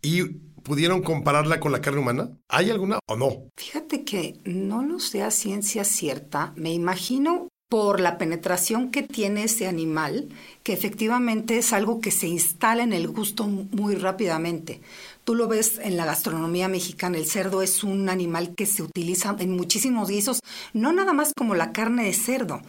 y 0.02 0.24
pudieron 0.64 1.02
compararla 1.02 1.60
con 1.60 1.72
la 1.72 1.82
carne 1.82 2.00
humana? 2.00 2.32
¿Hay 2.48 2.70
alguna 2.70 3.00
o 3.08 3.16
no? 3.16 3.48
Fíjate 3.58 4.04
que 4.04 4.40
no 4.44 4.84
lo 4.84 5.00
sé 5.00 5.30
ciencia 5.32 5.84
cierta. 5.84 6.54
Me 6.56 6.74
imagino 6.74 7.48
por 7.70 8.00
la 8.00 8.18
penetración 8.18 8.90
que 8.90 9.04
tiene 9.04 9.44
ese 9.44 9.68
animal, 9.68 10.30
que 10.64 10.74
efectivamente 10.74 11.60
es 11.60 11.72
algo 11.72 12.02
que 12.02 12.10
se 12.10 12.28
instala 12.28 12.82
en 12.82 12.94
el 12.94 13.08
gusto 13.08 13.46
muy 13.46 13.94
rápidamente. 13.94 14.82
Tú 15.24 15.36
lo 15.36 15.48
ves 15.48 15.80
en 15.84 15.96
la 15.96 16.06
gastronomía 16.06 16.68
mexicana, 16.68 17.20
el 17.20 17.28
cerdo 17.28 17.62
es 17.62 17.84
un 17.84 18.10
animal 18.10 18.56
que 18.56 18.66
se 18.66 18.82
utiliza 18.82 19.36
en 19.38 19.56
muchísimos 19.56 20.10
guisos, 20.10 20.40
no 20.74 20.92
nada 20.94 21.14
más 21.14 21.32
como 21.38 21.54
la 21.54 21.72
carne 21.72 22.06
de 22.06 22.14
cerdo. 22.14 22.62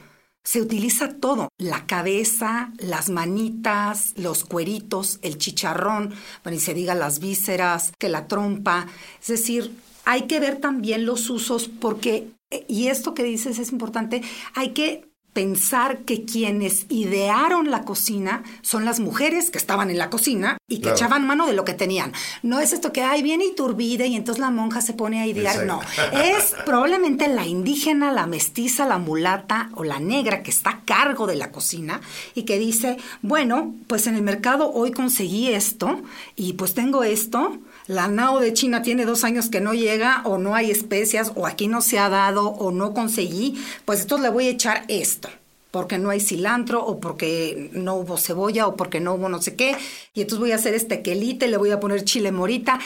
Se 0.43 0.63
utiliza 0.63 1.15
todo, 1.15 1.49
la 1.59 1.87
cabeza, 1.87 2.73
las 2.79 3.11
manitas, 3.11 4.15
los 4.17 4.45
cueritos, 4.45 5.19
el 5.23 5.37
chicharrón, 5.39 6.15
bueno, 6.43 6.57
y 6.57 6.61
se 6.61 6.75
diga 6.75 6.95
las 6.95 7.21
vísceras, 7.21 7.93
que 7.99 8.09
la 8.09 8.27
trompa. 8.27 8.87
Es 9.21 9.29
decir, 9.29 9.77
hay 10.05 10.23
que 10.23 10.41
ver 10.41 10.57
también 10.57 11.05
los 11.05 11.29
usos 11.29 11.69
porque, 11.69 12.31
eh, 12.51 12.65
y 12.69 12.89
esto 12.89 13.15
que 13.15 13.23
dices 13.23 13.59
es 13.59 13.71
importante, 13.71 14.23
hay 14.55 14.71
que 14.71 15.10
pensar 15.33 15.99
que 16.01 16.25
quienes 16.25 16.87
idearon 16.89 17.71
la 17.71 17.85
cocina 17.85 18.43
son 18.63 18.85
las 18.85 18.99
mujeres 19.01 19.51
que 19.51 19.59
estaban 19.59 19.91
en 19.91 19.99
la 19.99 20.11
cocina 20.11 20.57
y 20.69 20.77
que 20.77 20.83
Claro. 20.83 20.97
echaban 20.97 21.27
mano 21.27 21.47
de 21.47 21.53
lo 21.53 21.65
que 21.65 21.73
tenían. 21.75 22.13
No 22.43 22.59
es 22.61 22.73
esto 22.73 22.93
que, 22.93 23.03
ay, 23.03 23.23
viene 23.23 23.45
Iturbide 23.47 24.07
y 24.09 24.17
entonces 24.17 24.41
la 24.41 24.51
monja 24.51 24.81
se 24.81 24.93
pone 24.93 25.21
a 25.21 25.27
idear. 25.27 25.67
No, 25.67 25.81
es 26.13 26.55
probablemente 26.65 27.29
la 27.29 27.47
indígena, 27.47 28.11
la 28.13 28.27
mestiza, 28.27 28.87
la 28.87 28.99
mulata 28.99 29.71
o 29.75 29.85
la 29.85 30.01
negra 30.01 30.43
que 30.43 30.51
está 30.51 30.71
a 30.71 30.81
cargo 30.85 31.27
de 31.27 31.37
la 31.37 31.53
cocina 31.53 32.01
y 32.35 32.43
que 32.43 32.59
dice, 32.59 32.97
bueno, 33.23 33.75
pues 33.87 34.07
en 34.07 34.17
el 34.17 34.23
mercado 34.23 34.73
hoy 34.73 34.91
conseguí 34.91 35.49
esto 35.53 36.01
y 36.37 36.55
pues 36.55 36.75
tengo 36.75 37.05
esto. 37.05 37.59
La 37.91 38.07
nao 38.07 38.39
de 38.39 38.53
China 38.53 38.83
tiene 38.83 39.05
dos 39.05 39.25
años 39.25 39.49
que 39.51 39.61
no 39.61 39.75
llega 39.75 40.23
o 40.25 40.39
no 40.39 40.55
hay 40.55 40.71
especias 40.71 41.33
o 41.35 41.45
aquí 41.45 41.67
no 41.67 41.81
se 41.81 41.99
ha 41.99 42.09
dado 42.09 42.51
o 42.51 42.71
no 42.71 42.95
conseguí, 42.95 43.61
pues 43.85 44.03
entonces 44.03 44.23
le 44.23 44.31
voy 44.31 44.47
a 44.47 44.51
echar 44.51 44.85
esto 44.87 45.29
porque 45.73 45.99
no 45.99 46.11
hay 46.11 46.21
cilantro 46.21 46.87
o 46.87 47.01
porque 47.01 47.69
no 47.73 47.97
hubo 47.97 48.17
cebolla 48.17 48.69
o 48.69 48.77
porque 48.77 49.01
no 49.01 49.15
hubo 49.15 49.29
no 49.29 49.43
sé 49.43 49.57
qué. 49.57 49.77
Y 50.15 50.21
entonces 50.21 50.39
voy 50.39 50.53
a 50.53 50.55
hacer 50.55 50.75
este 50.75 51.03
quelite, 51.03 51.49
le 51.49 51.57
voy 51.57 51.73
a 51.73 51.81
poner 51.81 52.05
chile 52.05 52.31
morita. 52.31 52.79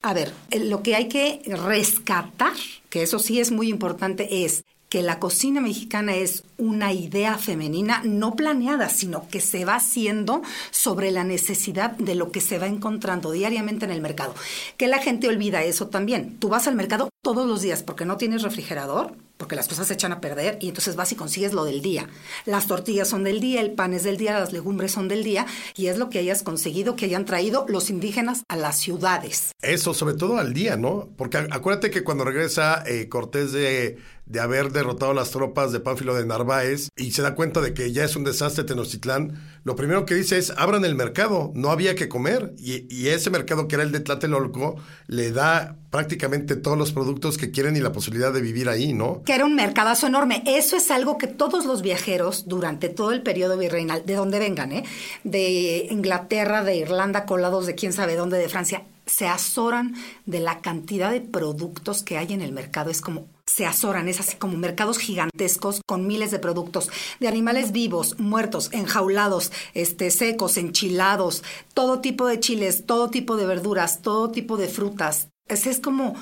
A 0.00 0.14
ver, 0.14 0.32
lo 0.52 0.80
que 0.84 0.94
hay 0.94 1.08
que 1.08 1.42
rescatar, 1.44 2.54
que 2.88 3.02
eso 3.02 3.18
sí 3.18 3.40
es 3.40 3.50
muy 3.50 3.68
importante, 3.68 4.44
es 4.44 4.62
que 4.92 5.00
la 5.00 5.18
cocina 5.18 5.62
mexicana 5.62 6.14
es 6.16 6.44
una 6.58 6.92
idea 6.92 7.38
femenina 7.38 8.02
no 8.04 8.36
planeada, 8.36 8.90
sino 8.90 9.26
que 9.26 9.40
se 9.40 9.64
va 9.64 9.76
haciendo 9.76 10.42
sobre 10.70 11.10
la 11.10 11.24
necesidad 11.24 11.92
de 11.92 12.14
lo 12.14 12.30
que 12.30 12.42
se 12.42 12.58
va 12.58 12.66
encontrando 12.66 13.30
diariamente 13.30 13.86
en 13.86 13.90
el 13.90 14.02
mercado. 14.02 14.34
Que 14.76 14.88
la 14.88 14.98
gente 14.98 15.28
olvida 15.28 15.62
eso 15.62 15.88
también. 15.88 16.36
Tú 16.38 16.50
vas 16.50 16.68
al 16.68 16.74
mercado 16.74 17.08
todos 17.22 17.48
los 17.48 17.62
días 17.62 17.82
porque 17.82 18.04
no 18.04 18.18
tienes 18.18 18.42
refrigerador, 18.42 19.14
porque 19.38 19.56
las 19.56 19.66
cosas 19.66 19.88
se 19.88 19.94
echan 19.94 20.12
a 20.12 20.20
perder 20.20 20.58
y 20.60 20.68
entonces 20.68 20.94
vas 20.94 21.10
y 21.10 21.16
consigues 21.16 21.52
lo 21.52 21.64
del 21.64 21.80
día. 21.82 22.08
Las 22.44 22.66
tortillas 22.66 23.08
son 23.08 23.24
del 23.24 23.40
día, 23.40 23.60
el 23.60 23.72
pan 23.72 23.94
es 23.94 24.04
del 24.04 24.16
día, 24.16 24.38
las 24.38 24.52
legumbres 24.52 24.92
son 24.92 25.08
del 25.08 25.24
día 25.24 25.46
y 25.74 25.86
es 25.86 25.98
lo 25.98 26.10
que 26.10 26.18
hayas 26.18 26.42
conseguido 26.42 26.96
que 26.96 27.06
hayan 27.06 27.24
traído 27.24 27.64
los 27.66 27.90
indígenas 27.90 28.44
a 28.48 28.56
las 28.56 28.78
ciudades. 28.78 29.52
Eso, 29.62 29.94
sobre 29.94 30.14
todo 30.14 30.38
al 30.38 30.52
día, 30.52 30.76
¿no? 30.76 31.08
Porque 31.16 31.38
acuérdate 31.38 31.90
que 31.90 32.04
cuando 32.04 32.24
regresa 32.24 32.84
eh, 32.86 33.08
Cortés 33.08 33.52
de 33.52 33.98
de 34.26 34.40
haber 34.40 34.72
derrotado 34.72 35.14
las 35.14 35.30
tropas 35.30 35.72
de 35.72 35.80
Pánfilo 35.80 36.14
de 36.14 36.24
Narváez 36.24 36.88
y 36.96 37.12
se 37.12 37.22
da 37.22 37.34
cuenta 37.34 37.60
de 37.60 37.74
que 37.74 37.92
ya 37.92 38.04
es 38.04 38.16
un 38.16 38.24
desastre 38.24 38.64
Tenochtitlán, 38.64 39.40
lo 39.64 39.76
primero 39.76 40.06
que 40.06 40.14
dice 40.14 40.38
es 40.38 40.50
abran 40.56 40.84
el 40.84 40.94
mercado, 40.94 41.52
no 41.54 41.70
había 41.70 41.94
que 41.94 42.08
comer 42.08 42.54
y, 42.58 42.86
y, 42.94 43.08
ese 43.08 43.30
mercado 43.30 43.68
que 43.68 43.74
era 43.76 43.84
el 43.84 43.92
de 43.92 44.00
Tlatelolco 44.00 44.76
le 45.06 45.32
da 45.32 45.76
prácticamente 45.90 46.56
todos 46.56 46.78
los 46.78 46.92
productos 46.92 47.36
que 47.36 47.50
quieren 47.50 47.76
y 47.76 47.80
la 47.80 47.92
posibilidad 47.92 48.32
de 48.32 48.40
vivir 48.40 48.68
ahí, 48.68 48.94
¿no? 48.94 49.22
Que 49.24 49.34
era 49.34 49.44
un 49.44 49.54
mercadazo 49.54 50.06
enorme. 50.06 50.42
Eso 50.46 50.76
es 50.76 50.90
algo 50.90 51.18
que 51.18 51.26
todos 51.26 51.66
los 51.66 51.82
viajeros 51.82 52.48
durante 52.48 52.88
todo 52.88 53.12
el 53.12 53.22
periodo 53.22 53.58
virreinal, 53.58 54.04
de 54.06 54.14
donde 54.14 54.38
vengan, 54.38 54.72
¿eh? 54.72 54.84
de 55.24 55.86
Inglaterra, 55.90 56.64
de 56.64 56.76
Irlanda, 56.76 57.26
colados 57.26 57.66
de 57.66 57.74
quién 57.74 57.92
sabe 57.92 58.16
dónde, 58.16 58.38
de 58.38 58.48
Francia, 58.48 58.84
se 59.06 59.26
azoran 59.28 59.94
de 60.26 60.40
la 60.40 60.60
cantidad 60.60 61.10
de 61.10 61.20
productos 61.20 62.02
que 62.02 62.18
hay 62.18 62.32
en 62.32 62.40
el 62.40 62.52
mercado. 62.52 62.90
Es 62.90 63.00
como 63.00 63.26
se 63.54 63.66
azoran, 63.66 64.08
es 64.08 64.18
así 64.18 64.36
como 64.36 64.56
mercados 64.56 64.98
gigantescos 64.98 65.82
con 65.86 66.06
miles 66.06 66.30
de 66.30 66.38
productos, 66.38 66.90
de 67.20 67.28
animales 67.28 67.72
vivos, 67.72 68.18
muertos, 68.18 68.70
enjaulados, 68.72 69.52
este, 69.74 70.10
secos, 70.10 70.56
enchilados, 70.56 71.42
todo 71.74 72.00
tipo 72.00 72.26
de 72.26 72.40
chiles, 72.40 72.86
todo 72.86 73.10
tipo 73.10 73.36
de 73.36 73.46
verduras, 73.46 74.00
todo 74.00 74.30
tipo 74.30 74.56
de 74.56 74.68
frutas. 74.68 75.28
Es, 75.48 75.66
es 75.66 75.80
como, 75.80 76.14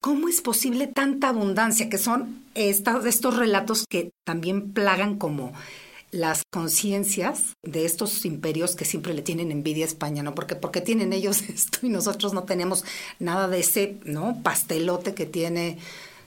¿cómo 0.00 0.28
es 0.28 0.40
posible 0.40 0.88
tanta 0.88 1.28
abundancia? 1.28 1.88
Que 1.88 1.98
son 1.98 2.42
estos 2.54 3.36
relatos 3.36 3.84
que 3.88 4.10
también 4.24 4.72
plagan 4.72 5.18
como 5.18 5.52
las 6.10 6.42
conciencias 6.52 7.54
de 7.62 7.86
estos 7.86 8.24
imperios 8.24 8.74
que 8.74 8.84
siempre 8.84 9.14
le 9.14 9.22
tienen 9.22 9.52
envidia 9.52 9.84
a 9.84 9.88
España, 9.88 10.22
¿no? 10.22 10.34
Porque, 10.34 10.56
porque 10.56 10.80
tienen 10.80 11.12
ellos 11.12 11.42
esto 11.48 11.78
y 11.86 11.90
nosotros 11.90 12.34
no 12.34 12.42
tenemos 12.42 12.84
nada 13.20 13.46
de 13.46 13.60
ese, 13.60 13.98
¿no? 14.04 14.42
Pastelote 14.42 15.14
que 15.14 15.26
tiene 15.26 15.78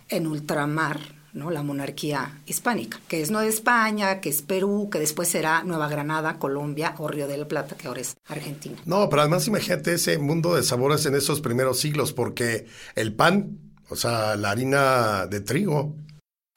en 0.09 0.27
ultramar, 0.27 0.99
¿no? 1.33 1.51
La 1.51 1.63
monarquía 1.63 2.41
hispánica, 2.45 2.99
que 3.07 3.21
es 3.21 3.31
Nueva 3.31 3.47
España, 3.47 4.21
que 4.21 4.29
es 4.29 4.41
Perú, 4.41 4.89
que 4.91 4.99
después 4.99 5.27
será 5.27 5.63
Nueva 5.63 5.89
Granada, 5.89 6.39
Colombia 6.39 6.95
o 6.97 7.07
Río 7.07 7.27
de 7.27 7.37
la 7.37 7.47
Plata, 7.47 7.75
que 7.75 7.87
ahora 7.87 8.01
es 8.01 8.15
Argentina. 8.27 8.77
No, 8.85 9.09
pero 9.09 9.21
además 9.21 9.47
imagínate 9.47 9.93
ese 9.93 10.17
mundo 10.17 10.55
de 10.55 10.63
sabores 10.63 11.05
en 11.05 11.15
esos 11.15 11.41
primeros 11.41 11.79
siglos, 11.79 12.13
porque 12.13 12.67
el 12.95 13.13
pan, 13.13 13.59
o 13.89 13.95
sea, 13.95 14.35
la 14.35 14.51
harina 14.51 15.27
de 15.27 15.41
trigo. 15.41 15.95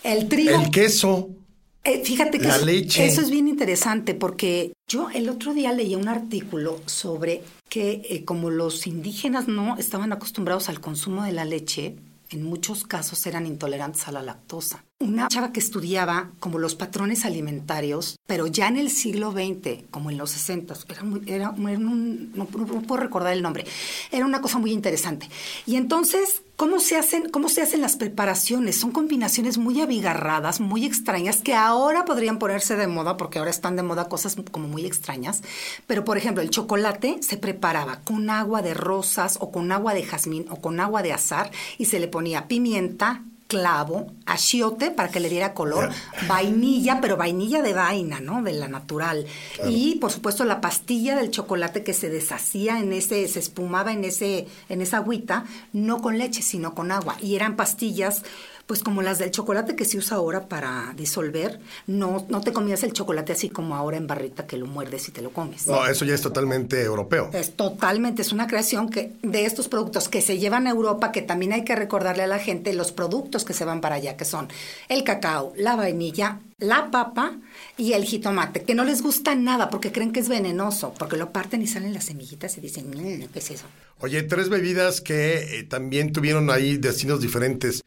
El 0.03 0.29
trigo. 0.29 0.61
El 0.61 0.71
queso. 0.71 1.31
Eh, 1.85 2.03
fíjate 2.05 2.39
que 2.39 2.49
eso, 2.49 2.67
eso, 3.03 3.21
es 3.23 3.31
bien 3.31 3.49
interesante 3.49 4.15
porque 4.15 4.73
yo 4.89 5.09
el 5.11 5.29
otro 5.29 5.55
día 5.55 5.73
leí 5.73 5.95
un 5.95 6.09
artículo 6.09 6.81
sobre 6.87 7.43
que 7.69 8.03
eh, 8.11 8.25
como 8.25 8.51
los 8.51 8.87
indígenas 8.87 9.49
no 9.49 9.77
estaban 9.79 10.13
acostumbrados 10.13 10.69
al 10.69 10.81
consumo 10.81 11.25
de 11.25 11.33
la 11.33 11.45
leche, 11.45 11.97
en 12.31 12.43
muchos 12.43 12.85
casos 12.85 13.27
eran 13.27 13.47
intolerantes 13.47 14.09
a 14.09 14.13
la 14.13 14.23
lactosa. 14.23 14.85
Una 15.01 15.29
chava 15.29 15.53
que 15.53 15.61
estudiaba 15.61 16.33
como 16.41 16.59
los 16.59 16.75
patrones 16.75 17.25
alimentarios, 17.25 18.19
pero 18.27 18.49
ya 18.49 18.67
en 18.67 18.77
el 18.77 18.91
siglo 18.91 19.31
XX, 19.31 19.85
como 19.93 20.11
en 20.11 20.19
los 20.19 20.33
60, 20.33 20.75
era, 20.89 21.03
era, 21.29 21.51
un, 21.51 22.33
no, 22.35 22.47
puedo 22.47 22.97
recordar 22.97 23.33
el 23.33 23.41
nombre, 23.41 23.65
era 24.11 24.27
una 24.27 24.41
cosa 24.41 24.59
muy 24.59 24.73
interesante. 24.73 25.29
Y 25.67 25.77
entonces, 25.77 26.43
¿cómo 26.57 26.81
se, 26.81 26.97
hacen, 26.97 27.29
¿cómo 27.31 27.49
se 27.49 27.63
hacen 27.63 27.81
las 27.81 27.95
preparaciones? 27.95 28.75
Son 28.81 28.91
combinaciones 28.91 29.57
muy 29.57 29.81
abigarradas, 29.81 30.59
muy 30.59 30.85
extrañas, 30.85 31.43
que 31.43 31.55
ahora 31.55 32.05
podrían 32.05 32.41
ponerse 32.41 32.75
de 32.75 32.89
moda, 32.89 33.17
porque 33.17 33.39
ahora 33.39 33.53
están 33.53 33.77
de 33.77 33.85
moda 33.85 34.09
cosas 34.09 34.35
como 34.51 34.67
muy 34.67 34.85
extrañas. 34.85 35.43
Pero, 35.87 36.05
por 36.05 36.19
ejemplo, 36.19 36.43
el 36.43 36.51
chocolate 36.51 37.19
se 37.21 37.37
preparaba 37.37 38.01
con 38.01 38.31
agua 38.31 38.63
de 38.63 38.75
rosas 38.75 39.39
o 39.41 39.53
con 39.53 39.71
agua 39.71 39.95
de 39.95 40.03
jazmín 40.03 40.47
o 40.51 40.57
con 40.57 40.81
agua 40.81 41.05
de 41.05 41.13
azar 41.13 41.53
y 41.79 41.85
se 41.85 42.01
le 42.01 42.09
ponía 42.09 42.49
pimienta, 42.49 43.23
clavo, 43.49 44.13
achiote 44.27 44.91
para 44.91 45.11
que 45.11 45.21
le 45.21 45.31
diera 45.31 45.55
color, 45.55 45.91
vainilla, 46.29 47.01
pero 47.01 47.17
vainilla 47.17 47.63
de 47.63 47.73
vaina, 47.73 48.21
¿no? 48.21 48.43
De 48.43 48.53
la 48.53 48.69
natural. 48.69 49.27
Y 49.67 49.97
por 49.97 50.13
supuesto 50.13 50.45
la 50.45 50.61
pastilla 50.61 51.17
del 51.17 51.31
chocolate 51.31 51.83
que 51.83 51.95
se 51.95 52.11
deshacía 52.11 52.79
en 52.79 52.93
ese, 52.93 53.27
se 53.27 53.39
espumaba 53.39 53.93
en 53.93 54.05
ese, 54.05 54.47
en 54.69 54.83
esa 54.83 54.99
agüita, 54.99 55.47
no 55.73 56.01
con 56.03 56.19
leche, 56.19 56.43
sino 56.43 56.75
con 56.75 56.93
agua. 56.93 57.17
Y 57.21 57.37
eran 57.37 57.57
pastillas 57.57 58.23
pues 58.69 58.83
como 58.83 59.01
las 59.01 59.19
del 59.19 59.31
chocolate 59.31 59.75
que 59.75 59.87
se 59.87 59.97
usa 59.97 60.19
ahora 60.19 60.47
para 60.47 60.93
disolver, 60.95 61.59
no, 61.87 62.27
no 62.29 62.43
te 62.43 62.53
comías 62.53 62.83
el 62.83 62.93
chocolate 62.93 63.33
así 63.33 63.49
como 63.49 63.75
ahora 63.75 63.97
en 63.97 64.07
barrita 64.07 64.47
que 64.47 64.59
lo 64.59 64.67
muerdes 64.67 65.09
y 65.09 65.11
te 65.11 65.23
lo 65.23 65.31
comes. 65.31 65.67
No, 65.67 65.87
eso 65.87 66.05
ya 66.05 66.15
es 66.15 66.21
totalmente 66.21 66.83
europeo. 66.83 67.31
Es 67.33 67.55
totalmente, 67.55 68.21
es 68.21 68.31
una 68.31 68.47
creación 68.47 68.91
que 68.91 69.13
de 69.23 69.47
estos 69.47 69.69
productos 69.69 70.11
que 70.11 70.21
se 70.21 70.39
llevan 70.39 70.67
a 70.67 70.71
Europa, 70.71 71.13
que 71.13 71.23
también 71.23 71.55
hay 71.55 71.65
que 71.65 71.75
recordarle 71.77 72.25
a 72.25 72.27
la 72.27 72.39
gente 72.39 72.75
los 72.75 72.93
productos 72.93 73.47
que 73.47 73.55
se 73.55 73.65
van 73.65 73.81
para 73.81 73.95
allá, 73.95 74.19
que 74.19 74.27
son 74.27 74.49
el 74.91 75.03
cacao, 75.03 75.55
la 75.57 75.75
vainilla, 75.75 76.41
la 76.59 76.91
papa 76.91 77.39
y 77.79 77.95
el 77.95 78.05
jitomate, 78.05 78.65
que 78.65 78.75
no 78.75 78.85
les 78.85 79.01
gusta 79.01 79.35
nada 79.35 79.71
porque 79.71 79.93
creen 79.93 80.13
que 80.13 80.21
es 80.21 80.29
venenoso, 80.29 80.93
porque 80.99 81.17
lo 81.17 81.33
parten 81.33 81.63
y 81.63 81.67
salen 81.67 81.95
las 81.95 82.05
semillitas 82.05 82.59
y 82.59 82.61
dicen, 82.61 82.91
mm, 82.91 83.29
¿qué 83.33 83.39
es 83.39 83.51
eso? 83.51 83.65
Oye, 84.01 84.23
tres 84.25 84.51
bebidas 84.51 85.01
que 85.01 85.59
eh, 85.59 85.63
también 85.63 86.13
tuvieron 86.13 86.51
ahí 86.51 86.77
destinos 86.77 87.23
diferentes. 87.23 87.83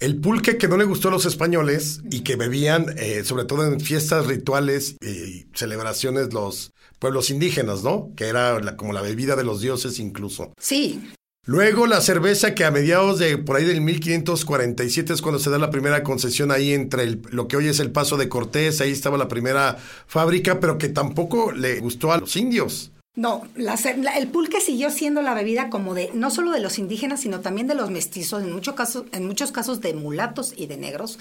El 0.00 0.20
pulque 0.20 0.58
que 0.58 0.68
no 0.68 0.76
le 0.76 0.84
gustó 0.84 1.08
a 1.08 1.10
los 1.10 1.26
españoles 1.26 2.02
y 2.08 2.20
que 2.20 2.36
bebían, 2.36 2.94
eh, 2.98 3.24
sobre 3.24 3.44
todo 3.44 3.66
en 3.66 3.80
fiestas 3.80 4.26
rituales 4.26 4.96
y 5.00 5.46
celebraciones, 5.54 6.32
los 6.32 6.70
pueblos 7.00 7.30
indígenas, 7.30 7.82
¿no? 7.82 8.12
Que 8.16 8.26
era 8.26 8.76
como 8.76 8.92
la 8.92 9.02
bebida 9.02 9.34
de 9.34 9.42
los 9.42 9.60
dioses 9.60 9.98
incluso. 9.98 10.52
Sí. 10.60 11.02
Luego 11.46 11.86
la 11.86 12.00
cerveza 12.00 12.54
que 12.54 12.64
a 12.64 12.70
mediados 12.70 13.18
de 13.18 13.38
por 13.38 13.56
ahí 13.56 13.64
del 13.64 13.80
1547 13.80 15.14
es 15.14 15.22
cuando 15.22 15.40
se 15.40 15.50
da 15.50 15.58
la 15.58 15.70
primera 15.70 16.04
concesión 16.04 16.52
ahí 16.52 16.74
entre 16.74 17.18
lo 17.30 17.48
que 17.48 17.56
hoy 17.56 17.66
es 17.66 17.80
el 17.80 17.90
Paso 17.90 18.16
de 18.16 18.28
Cortés, 18.28 18.80
ahí 18.80 18.92
estaba 18.92 19.18
la 19.18 19.28
primera 19.28 19.78
fábrica, 20.06 20.60
pero 20.60 20.78
que 20.78 20.90
tampoco 20.90 21.50
le 21.50 21.80
gustó 21.80 22.12
a 22.12 22.18
los 22.18 22.36
indios. 22.36 22.92
No, 23.14 23.42
el 23.56 24.28
pulque 24.28 24.60
siguió 24.60 24.90
siendo 24.90 25.22
la 25.22 25.34
bebida 25.34 25.70
como 25.70 25.94
de, 25.94 26.10
no 26.14 26.30
solo 26.30 26.52
de 26.52 26.60
los 26.60 26.78
indígenas, 26.78 27.20
sino 27.20 27.40
también 27.40 27.66
de 27.66 27.74
los 27.74 27.90
mestizos, 27.90 28.42
en, 28.42 28.52
muchos 28.52 28.74
casos, 28.74 29.06
en 29.12 29.26
muchos 29.26 29.50
casos 29.50 29.80
de 29.80 29.92
mulatos 29.92 30.54
y 30.56 30.66
de 30.66 30.76
negros. 30.76 31.18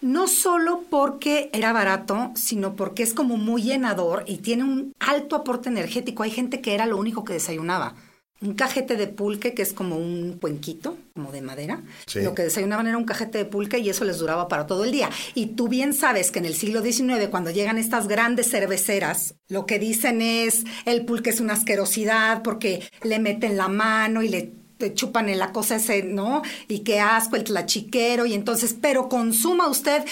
No 0.00 0.26
solo 0.26 0.84
porque 0.88 1.50
era 1.52 1.72
barato, 1.72 2.32
sino 2.34 2.76
porque 2.76 3.02
es 3.02 3.12
como 3.12 3.36
muy 3.36 3.62
llenador 3.62 4.24
y 4.26 4.38
tiene 4.38 4.64
un 4.64 4.94
alto 5.00 5.36
aporte 5.36 5.68
energético. 5.68 6.22
Hay 6.22 6.30
gente 6.30 6.60
que 6.62 6.74
era 6.74 6.86
lo 6.86 6.96
único 6.96 7.24
que 7.24 7.34
desayunaba 7.34 7.94
un 8.40 8.54
cajete 8.54 8.96
de 8.96 9.06
pulque 9.06 9.54
que 9.54 9.62
es 9.62 9.72
como 9.72 9.96
un 9.96 10.38
cuenquito, 10.40 10.96
como 11.14 11.32
de 11.32 11.40
madera. 11.40 11.82
Lo 12.14 12.34
que 12.34 12.42
desayunaban 12.42 12.86
era 12.86 12.98
un 12.98 13.04
cajete 13.04 13.38
de 13.38 13.44
pulque 13.44 13.78
y 13.78 13.88
eso 13.88 14.04
les 14.04 14.18
duraba 14.18 14.48
para 14.48 14.66
todo 14.66 14.84
el 14.84 14.92
día. 14.92 15.08
Y 15.34 15.46
tú 15.54 15.68
bien 15.68 15.94
sabes 15.94 16.30
que 16.30 16.40
en 16.40 16.44
el 16.44 16.54
siglo 16.54 16.82
XIX, 16.82 17.28
cuando 17.30 17.50
llegan 17.50 17.78
estas 17.78 18.08
grandes 18.08 18.50
cerveceras, 18.50 19.34
lo 19.48 19.66
que 19.66 19.78
dicen 19.78 20.20
es 20.20 20.64
el 20.84 21.04
pulque 21.04 21.30
es 21.30 21.40
una 21.40 21.54
asquerosidad 21.54 22.42
porque 22.42 22.82
le 23.02 23.18
meten 23.18 23.56
la 23.56 23.68
mano 23.68 24.22
y 24.22 24.28
le 24.28 24.63
chupan 24.92 25.28
en 25.28 25.38
la 25.38 25.52
cosa 25.52 25.76
ese, 25.76 26.02
¿no? 26.02 26.42
Y 26.68 26.80
qué 26.80 27.00
asco 27.00 27.36
el 27.36 27.44
tlachiquero, 27.44 28.26
y 28.26 28.34
entonces, 28.34 28.76
pero 28.78 29.08
consuma 29.08 29.68
usted 29.68 30.04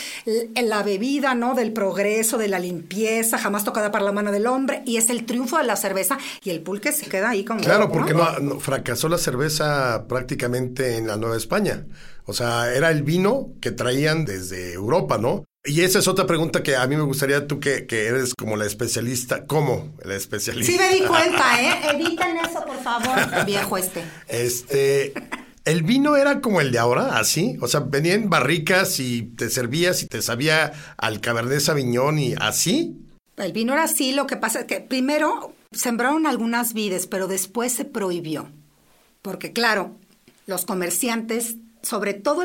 la 0.54 0.82
bebida, 0.82 1.34
¿no? 1.34 1.54
Del 1.54 1.72
progreso, 1.72 2.38
de 2.38 2.48
la 2.48 2.58
limpieza, 2.58 3.36
jamás 3.36 3.64
tocada 3.64 3.90
para 3.90 4.04
la 4.04 4.12
mano 4.12 4.32
del 4.32 4.46
hombre, 4.46 4.82
y 4.86 4.96
es 4.96 5.10
el 5.10 5.26
triunfo 5.26 5.58
de 5.58 5.64
la 5.64 5.76
cerveza, 5.76 6.18
y 6.42 6.50
el 6.50 6.60
pulque 6.60 6.92
se 6.92 7.06
queda 7.06 7.30
ahí 7.30 7.44
como... 7.44 7.60
Claro, 7.60 7.90
porque 7.90 8.14
no, 8.14 8.60
fracasó 8.60 9.08
la 9.08 9.18
cerveza 9.18 10.06
prácticamente 10.08 10.96
en 10.96 11.06
la 11.06 11.16
Nueva 11.16 11.36
España. 11.36 11.84
O 12.24 12.32
sea, 12.32 12.72
era 12.72 12.90
el 12.90 13.02
vino 13.02 13.50
que 13.60 13.72
traían 13.72 14.24
desde 14.24 14.72
Europa, 14.72 15.18
¿no? 15.18 15.44
Y 15.64 15.82
esa 15.82 16.00
es 16.00 16.08
otra 16.08 16.26
pregunta 16.26 16.62
que 16.62 16.74
a 16.74 16.84
mí 16.88 16.96
me 16.96 17.04
gustaría, 17.04 17.46
tú 17.46 17.60
que, 17.60 17.86
que 17.86 18.06
eres 18.06 18.34
como 18.34 18.56
la 18.56 18.66
especialista, 18.66 19.46
¿cómo 19.46 19.94
la 20.04 20.16
especialista? 20.16 20.72
Sí 20.72 20.78
me 20.78 20.94
di 20.94 21.02
cuenta, 21.02 21.62
¿eh? 21.62 21.90
Eviten 21.94 22.36
eso, 22.38 22.64
por 22.66 22.82
favor, 22.82 23.44
viejo 23.46 23.76
este. 23.76 24.02
Este, 24.26 25.14
el 25.64 25.84
vino 25.84 26.16
era 26.16 26.40
como 26.40 26.60
el 26.60 26.72
de 26.72 26.80
ahora, 26.80 27.16
así, 27.16 27.56
o 27.60 27.68
sea, 27.68 27.78
venían 27.80 28.28
barricas 28.28 28.98
y 28.98 29.22
te 29.22 29.50
servías 29.50 30.02
y 30.02 30.08
te 30.08 30.20
sabía 30.20 30.72
al 30.96 31.20
Cabernet 31.20 31.60
Sauvignon 31.60 32.18
y 32.18 32.34
así. 32.40 32.96
El 33.36 33.52
vino 33.52 33.72
era 33.72 33.84
así, 33.84 34.10
lo 34.10 34.26
que 34.26 34.36
pasa 34.36 34.60
es 34.60 34.66
que 34.66 34.80
primero 34.80 35.54
sembraron 35.70 36.26
algunas 36.26 36.74
vides, 36.74 37.06
pero 37.06 37.28
después 37.28 37.72
se 37.72 37.84
prohibió. 37.84 38.48
Porque 39.22 39.52
claro, 39.52 39.94
los 40.46 40.64
comerciantes 40.64 41.54
sobre 41.82 42.14
todo 42.14 42.42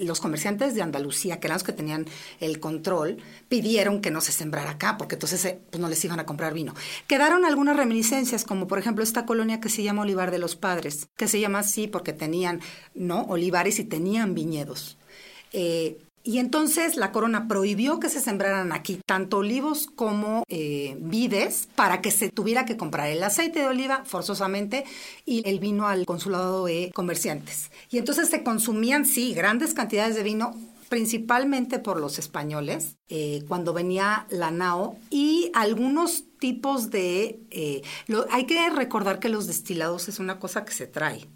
los 0.00 0.20
comerciantes 0.20 0.74
de 0.74 0.82
Andalucía, 0.82 1.40
que 1.40 1.46
eran 1.46 1.56
los 1.56 1.64
que 1.64 1.72
tenían 1.72 2.06
el 2.40 2.60
control, 2.60 3.16
pidieron 3.48 4.00
que 4.00 4.10
no 4.10 4.20
se 4.20 4.32
sembrara 4.32 4.72
acá, 4.72 4.96
porque 4.98 5.14
entonces 5.14 5.44
eh, 5.46 5.58
pues, 5.70 5.80
no 5.80 5.88
les 5.88 6.04
iban 6.04 6.20
a 6.20 6.26
comprar 6.26 6.52
vino. 6.52 6.74
Quedaron 7.06 7.44
algunas 7.44 7.76
reminiscencias, 7.76 8.44
como 8.44 8.66
por 8.66 8.78
ejemplo 8.78 9.02
esta 9.02 9.24
colonia 9.24 9.60
que 9.60 9.70
se 9.70 9.82
llama 9.82 10.02
Olivar 10.02 10.30
de 10.30 10.38
los 10.38 10.54
Padres, 10.54 11.08
que 11.16 11.28
se 11.28 11.40
llama 11.40 11.60
así 11.60 11.86
porque 11.86 12.12
tenían 12.12 12.60
no 12.94 13.22
olivares 13.22 13.78
y 13.78 13.84
tenían 13.84 14.34
viñedos. 14.34 14.98
Eh, 15.52 15.98
y 16.24 16.38
entonces 16.38 16.96
la 16.96 17.12
corona 17.12 17.46
prohibió 17.46 18.00
que 18.00 18.08
se 18.08 18.18
sembraran 18.18 18.72
aquí 18.72 18.98
tanto 19.06 19.38
olivos 19.38 19.86
como 19.94 20.42
eh, 20.48 20.96
vides 20.98 21.68
para 21.76 22.00
que 22.00 22.10
se 22.10 22.30
tuviera 22.30 22.64
que 22.64 22.78
comprar 22.78 23.10
el 23.10 23.22
aceite 23.22 23.60
de 23.60 23.66
oliva 23.66 24.04
forzosamente 24.06 24.84
y 25.26 25.46
el 25.46 25.60
vino 25.60 25.86
al 25.86 26.06
consulado 26.06 26.64
de 26.64 26.90
comerciantes. 26.94 27.70
Y 27.90 27.98
entonces 27.98 28.30
se 28.30 28.42
consumían, 28.42 29.04
sí, 29.04 29.34
grandes 29.34 29.74
cantidades 29.74 30.16
de 30.16 30.22
vino 30.22 30.54
principalmente 30.88 31.78
por 31.78 32.00
los 32.00 32.18
españoles, 32.18 32.96
eh, 33.08 33.44
cuando 33.46 33.72
venía 33.72 34.26
la 34.30 34.50
nao, 34.50 34.96
y 35.10 35.50
algunos 35.52 36.24
tipos 36.38 36.90
de... 36.90 37.40
Eh, 37.50 37.82
hay 38.30 38.46
que 38.46 38.70
recordar 38.70 39.18
que 39.18 39.28
los 39.28 39.46
destilados 39.46 40.08
es 40.08 40.20
una 40.20 40.38
cosa 40.38 40.64
que 40.64 40.72
se 40.72 40.86
trae 40.86 41.26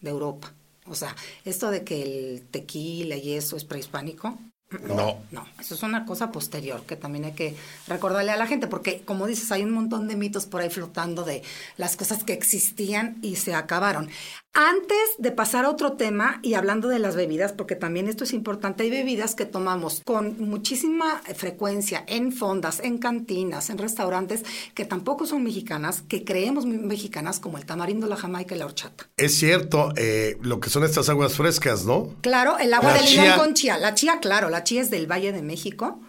de 0.00 0.10
Europa. 0.10 0.54
O 0.88 0.94
sea, 0.94 1.14
esto 1.44 1.70
de 1.70 1.84
que 1.84 2.02
el 2.02 2.42
tequila 2.50 3.16
y 3.16 3.34
eso 3.34 3.56
es 3.56 3.64
prehispánico. 3.64 4.38
No. 4.82 5.22
No, 5.30 5.46
eso 5.60 5.74
es 5.76 5.82
una 5.84 6.04
cosa 6.04 6.32
posterior 6.32 6.82
que 6.82 6.96
también 6.96 7.24
hay 7.24 7.32
que 7.32 7.54
recordarle 7.86 8.32
a 8.32 8.36
la 8.36 8.48
gente, 8.48 8.66
porque 8.66 9.00
como 9.02 9.26
dices, 9.28 9.52
hay 9.52 9.62
un 9.62 9.70
montón 9.70 10.08
de 10.08 10.16
mitos 10.16 10.46
por 10.46 10.60
ahí 10.60 10.70
flotando 10.70 11.22
de 11.22 11.42
las 11.76 11.96
cosas 11.96 12.24
que 12.24 12.32
existían 12.32 13.16
y 13.22 13.36
se 13.36 13.54
acabaron. 13.54 14.10
Antes 14.58 15.16
de 15.18 15.32
pasar 15.32 15.66
a 15.66 15.68
otro 15.68 15.92
tema 15.98 16.40
y 16.42 16.54
hablando 16.54 16.88
de 16.88 16.98
las 16.98 17.14
bebidas, 17.14 17.52
porque 17.52 17.76
también 17.76 18.08
esto 18.08 18.24
es 18.24 18.32
importante, 18.32 18.84
hay 18.84 18.90
bebidas 18.90 19.34
que 19.34 19.44
tomamos 19.44 20.00
con 20.02 20.40
muchísima 20.40 21.20
frecuencia 21.34 22.04
en 22.06 22.32
fondas, 22.32 22.80
en 22.80 22.96
cantinas, 22.96 23.68
en 23.68 23.76
restaurantes, 23.76 24.44
que 24.72 24.86
tampoco 24.86 25.26
son 25.26 25.44
mexicanas, 25.44 26.00
que 26.08 26.24
creemos 26.24 26.64
mexicanas, 26.64 27.38
como 27.38 27.58
el 27.58 27.66
tamarindo, 27.66 28.06
la 28.06 28.16
jamaica 28.16 28.54
y 28.54 28.58
la 28.58 28.64
horchata. 28.64 29.06
Es 29.18 29.34
cierto, 29.34 29.92
eh, 29.94 30.38
lo 30.40 30.58
que 30.58 30.70
son 30.70 30.84
estas 30.84 31.10
aguas 31.10 31.34
frescas, 31.34 31.84
¿no? 31.84 32.14
Claro, 32.22 32.56
el 32.58 32.72
agua 32.72 32.94
de 32.94 33.02
limón 33.02 33.38
con 33.38 33.52
chía. 33.52 33.76
La 33.76 33.92
chía, 33.92 34.20
claro, 34.22 34.48
la 34.48 34.64
chía 34.64 34.80
es 34.80 34.88
del 34.88 35.06
Valle 35.06 35.32
de 35.32 35.42
México, 35.42 36.00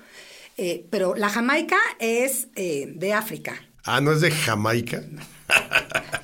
eh, 0.56 0.86
pero 0.90 1.16
la 1.16 1.28
jamaica 1.28 1.80
es 2.00 2.48
eh, 2.56 2.94
de 2.96 3.12
África. 3.12 3.62
Ah, 3.84 4.00
¿no 4.00 4.14
es 4.14 4.22
de 4.22 4.32
Jamaica? 4.32 5.04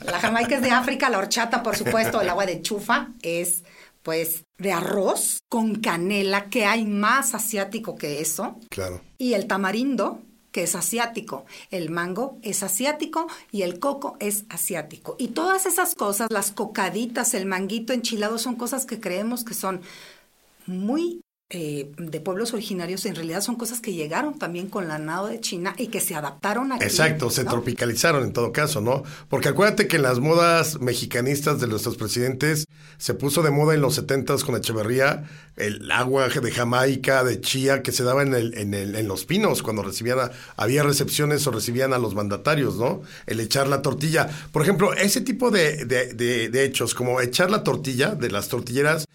La 0.06 0.20
jamaica 0.20 0.56
es 0.56 0.62
de 0.62 0.72
África, 0.72 1.10
la 1.10 1.18
horchata, 1.18 1.64
por 1.64 1.76
supuesto, 1.76 2.22
el 2.22 2.30
agua 2.30 2.46
de 2.46 2.62
chufa 2.62 3.10
es 3.22 3.64
pues 4.04 4.44
de 4.58 4.74
arroz 4.74 5.40
con 5.50 5.76
canela, 5.76 6.50
que 6.50 6.66
hay 6.66 6.86
más 6.86 7.34
asiático 7.34 7.96
que 7.96 8.20
eso. 8.22 8.58
Claro. 8.70 9.02
Y 9.18 9.34
el 9.34 9.48
tamarindo, 9.48 10.20
que 10.52 10.64
es 10.64 10.76
asiático. 10.76 11.46
El 11.72 11.90
mango 11.90 12.38
es 12.44 12.64
asiático 12.64 13.28
y 13.52 13.64
el 13.64 13.80
coco 13.80 14.18
es 14.20 14.46
asiático. 14.50 15.16
Y 15.18 15.30
todas 15.30 15.66
esas 15.66 15.96
cosas, 15.96 16.28
las 16.32 16.52
cocaditas, 16.52 17.34
el 17.34 17.46
manguito 17.46 17.94
enchilado, 17.94 18.38
son 18.38 18.56
cosas 18.56 18.86
que 18.86 19.00
creemos 19.00 19.44
que 19.44 19.54
son 19.54 19.82
muy 20.68 21.23
eh, 21.50 21.92
de 21.98 22.20
pueblos 22.20 22.54
originarios 22.54 23.06
en 23.06 23.14
realidad 23.14 23.42
son 23.42 23.58
cosas 23.58 23.80
que 23.80 23.94
llegaron 23.94 24.40
también 24.40 24.70
con 24.70 24.88
la 24.88 24.98
nado 24.98 25.28
de 25.28 25.40
China 25.40 25.76
y 25.78 25.88
que 25.88 26.00
se 26.00 26.16
adaptaron 26.16 26.72
aquí. 26.72 26.84
Exacto, 26.84 27.30
se 27.30 27.44
tropicalizaron 27.44 28.24
en 28.24 28.34
todo 28.34 28.52
caso, 28.52 28.82
¿no? 28.82 29.04
Porque 29.30 29.50
acuérdate 29.50 29.88
que 29.88 29.98
en 29.98 30.02
las 30.02 30.20
modas 30.20 30.82
mexicanistas 30.82 31.60
de 31.60 31.68
nuestros 31.68 31.96
presidentes 31.96 32.66
se 32.98 33.14
puso 33.14 33.44
de 33.44 33.52
moda 33.52 33.76
en 33.76 33.82
los 33.82 33.94
setentas 33.94 34.44
con 34.44 34.56
Echeverría 34.56 35.26
el 35.56 35.92
agua 35.92 36.28
de 36.28 36.52
Jamaica, 36.52 37.24
de 37.24 37.40
chía 37.40 37.84
que 37.84 37.92
se 37.92 38.04
daba 38.04 38.24
en, 38.24 38.34
el, 38.34 38.58
en, 38.58 38.74
el, 38.74 38.96
en 38.96 39.08
los 39.08 39.26
pinos 39.26 39.62
cuando 39.62 39.84
recibían, 39.84 40.32
había 40.56 40.82
recepciones 40.82 41.46
o 41.46 41.52
recibían 41.52 41.94
a 41.94 42.00
los 42.00 42.16
mandatarios, 42.16 42.78
¿no? 42.78 43.04
El 43.28 43.40
echar 43.40 43.68
la 43.68 43.84
tortilla. 43.84 44.28
Por 44.52 44.64
ejemplo, 44.64 44.94
ese 44.94 45.22
tipo 45.22 45.52
de, 45.52 45.86
de 45.86 46.64
hechos, 46.64 46.96
como 46.96 47.22
echar 47.22 47.52
la 47.52 47.64
tortilla 47.64 48.16
de 48.16 48.32
las 48.32 48.48
tortilleras, 48.48 49.06